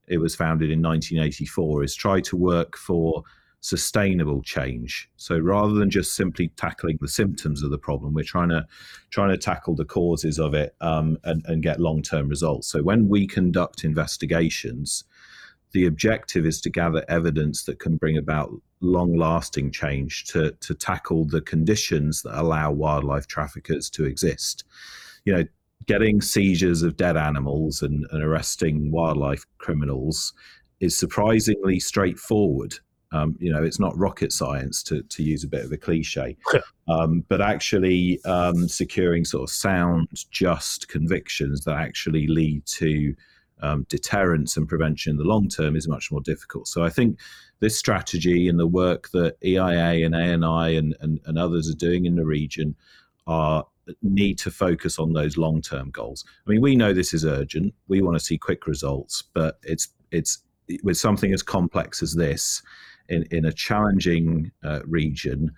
it 0.08 0.18
was 0.18 0.36
founded 0.36 0.70
in 0.70 0.82
1984 0.82 1.84
is 1.84 1.96
try 1.96 2.20
to 2.22 2.36
work 2.36 2.78
for 2.78 3.24
sustainable 3.62 4.42
change. 4.42 5.10
So 5.18 5.38
rather 5.38 5.74
than 5.74 5.90
just 5.90 6.16
simply 6.16 6.50
tackling 6.58 6.98
the 7.00 7.08
symptoms 7.08 7.62
of 7.64 7.70
the 7.70 7.78
problem, 7.78 8.14
we're 8.14 8.24
trying 8.24 8.50
to 8.50 8.68
trying 9.12 9.30
to 9.30 9.38
tackle 9.38 9.76
the 9.76 9.86
causes 9.86 10.40
of 10.40 10.54
it 10.54 10.76
um, 10.82 11.18
and, 11.24 11.46
and 11.46 11.64
get 11.64 11.80
long 11.80 12.02
term 12.02 12.28
results. 12.28 12.68
So 12.68 12.82
when 12.82 13.08
we 13.08 13.28
conduct 13.28 13.84
investigations, 13.84 15.04
the 15.72 15.86
objective 15.86 16.46
is 16.46 16.60
to 16.62 16.70
gather 16.70 17.06
evidence 17.08 17.64
that 17.64 17.80
can 17.80 17.98
bring 17.98 18.18
about 18.18 18.52
long 18.82 19.16
lasting 19.16 19.72
change 19.72 20.26
to, 20.26 20.52
to 20.60 20.74
tackle 20.74 21.26
the 21.26 21.42
conditions 21.42 22.22
that 22.24 22.40
allow 22.40 22.72
wildlife 22.72 23.28
traffickers 23.28 23.90
to 23.92 24.06
exist. 24.06 24.64
You 25.26 25.34
know, 25.34 25.44
getting 25.86 26.22
seizures 26.22 26.82
of 26.84 26.98
dead 26.98 27.18
animals 27.18 27.82
and, 27.82 28.06
and 28.12 28.24
arresting 28.24 28.92
wildlife 28.92 29.46
criminals 29.58 30.34
is 30.80 30.98
surprisingly 30.98 31.80
straightforward. 31.80 32.76
Um, 33.14 33.36
you 33.40 33.52
know, 33.52 33.62
it's 33.62 33.80
not 33.80 33.98
rocket 33.98 34.32
science 34.32 34.82
to, 34.84 35.04
to 35.04 35.22
use 35.22 35.44
a 35.44 35.48
bit 35.48 35.66
of 35.66 35.72
a 35.72 35.78
cliche, 35.78 36.38
um, 36.88 37.26
but 37.28 37.42
actually 37.42 38.24
um, 38.24 38.68
securing 38.68 39.26
sort 39.26 39.44
of 39.44 39.50
sound, 39.50 40.08
just 40.32 40.88
convictions 40.88 41.66
that 41.66 41.76
actually 41.76 42.28
lead 42.28 42.66
to 42.68 43.14
um, 43.62 43.86
deterrence 43.90 44.58
and 44.58 44.68
prevention 44.68 45.12
in 45.12 45.18
the 45.18 45.24
long 45.24 45.48
term 45.48 45.76
is 45.76 45.88
much 45.88 46.12
more 46.12 46.22
difficult. 46.22 46.68
So 46.68 46.84
I 46.84 46.90
think 46.90 47.20
this 47.60 47.78
strategy 47.78 48.48
and 48.48 48.60
the 48.60 48.68
work 48.68 49.10
that 49.12 49.38
EIA 49.44 50.06
and 50.06 50.16
ANI 50.16 50.76
and, 50.76 50.96
and, 51.00 51.20
and 51.26 51.38
others 51.38 51.70
are 51.70 51.76
doing 51.76 52.06
in 52.06 52.16
the 52.16 52.26
region 52.26 52.76
are 53.28 53.66
need 54.02 54.38
to 54.40 54.52
focus 54.52 55.00
on 55.00 55.14
those 55.14 55.38
long 55.38 55.62
term 55.62 55.90
goals. 55.92 56.24
I 56.46 56.50
mean, 56.50 56.62
we 56.62 56.76
know 56.76 56.94
this 56.94 57.14
is 57.14 57.26
urgent. 57.26 57.74
We 57.88 58.02
want 58.02 58.18
to 58.18 58.24
see 58.24 58.38
quick 58.38 58.68
results, 58.68 59.24
but 59.34 59.60
it's 59.64 59.90
it's 60.12 60.40
with 60.84 60.98
something 60.98 61.34
as 61.34 61.44
complex 61.44 62.02
as 62.02 62.16
this 62.16 62.62
in 63.10 63.24
in 63.32 63.46
a 63.46 63.52
challenging 63.52 64.52
uh, 64.64 64.82
region. 64.86 65.52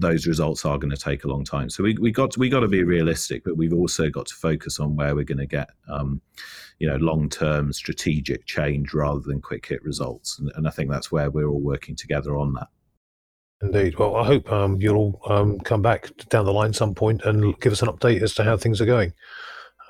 Those 0.00 0.26
results 0.26 0.64
are 0.64 0.78
going 0.78 0.90
to 0.90 0.96
take 0.96 1.24
a 1.24 1.28
long 1.28 1.44
time. 1.44 1.70
So 1.70 1.82
we 1.82 1.96
we 1.98 2.10
got 2.10 2.32
to, 2.32 2.40
we 2.40 2.48
got 2.48 2.60
to 2.60 2.68
be 2.68 2.82
realistic, 2.82 3.44
but 3.44 3.56
we've 3.56 3.72
also 3.72 4.08
got 4.08 4.26
to 4.26 4.34
focus 4.34 4.78
on 4.78 4.96
where 4.96 5.14
we're 5.14 5.24
going 5.24 5.38
to 5.38 5.46
get 5.46 5.70
um, 5.88 6.20
you 6.78 6.88
know 6.88 6.96
long 6.96 7.28
term 7.28 7.72
strategic 7.72 8.46
change 8.46 8.94
rather 8.94 9.20
than 9.20 9.40
quick 9.40 9.66
hit 9.66 9.82
results. 9.82 10.38
And, 10.38 10.52
and 10.56 10.68
I 10.68 10.70
think 10.70 10.90
that's 10.90 11.10
where 11.10 11.30
we're 11.30 11.48
all 11.48 11.60
working 11.60 11.96
together 11.96 12.36
on 12.36 12.52
that. 12.54 12.68
Indeed. 13.60 13.98
Well, 13.98 14.14
I 14.14 14.24
hope 14.24 14.52
um, 14.52 14.80
you'll 14.80 14.96
all 14.96 15.20
um, 15.26 15.58
come 15.60 15.82
back 15.82 16.10
down 16.28 16.44
the 16.44 16.52
line 16.52 16.72
some 16.72 16.94
point 16.94 17.22
and 17.24 17.58
give 17.60 17.72
us 17.72 17.82
an 17.82 17.88
update 17.88 18.22
as 18.22 18.34
to 18.34 18.44
how 18.44 18.56
things 18.56 18.80
are 18.80 18.86
going. 18.86 19.12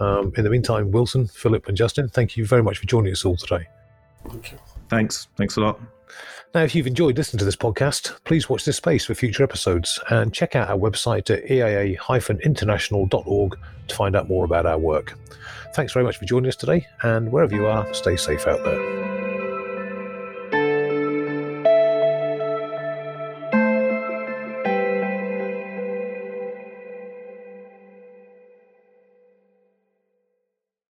Um, 0.00 0.32
in 0.36 0.44
the 0.44 0.50
meantime, 0.50 0.90
Wilson, 0.90 1.26
Philip, 1.26 1.66
and 1.68 1.76
Justin, 1.76 2.08
thank 2.08 2.36
you 2.36 2.46
very 2.46 2.62
much 2.62 2.78
for 2.78 2.86
joining 2.86 3.12
us 3.12 3.24
all 3.24 3.36
today. 3.36 3.66
Thank 4.28 4.52
you. 4.52 4.58
Thanks. 4.88 5.28
Thanks 5.36 5.56
a 5.56 5.60
lot. 5.60 5.97
Now, 6.54 6.62
if 6.62 6.74
you've 6.74 6.86
enjoyed 6.86 7.16
listening 7.16 7.38
to 7.40 7.44
this 7.44 7.56
podcast, 7.56 8.16
please 8.24 8.48
watch 8.48 8.64
this 8.64 8.78
space 8.78 9.04
for 9.04 9.14
future 9.14 9.42
episodes 9.42 10.00
and 10.10 10.32
check 10.32 10.56
out 10.56 10.68
our 10.68 10.78
website 10.78 11.30
at 11.30 11.48
eia-international.org 11.48 13.58
to 13.88 13.94
find 13.94 14.16
out 14.16 14.28
more 14.28 14.44
about 14.44 14.66
our 14.66 14.78
work. 14.78 15.14
Thanks 15.74 15.92
very 15.92 16.04
much 16.04 16.16
for 16.16 16.24
joining 16.24 16.48
us 16.48 16.56
today, 16.56 16.86
and 17.02 17.30
wherever 17.30 17.54
you 17.54 17.66
are, 17.66 17.92
stay 17.92 18.16
safe 18.16 18.46
out 18.46 18.64
there. 18.64 19.17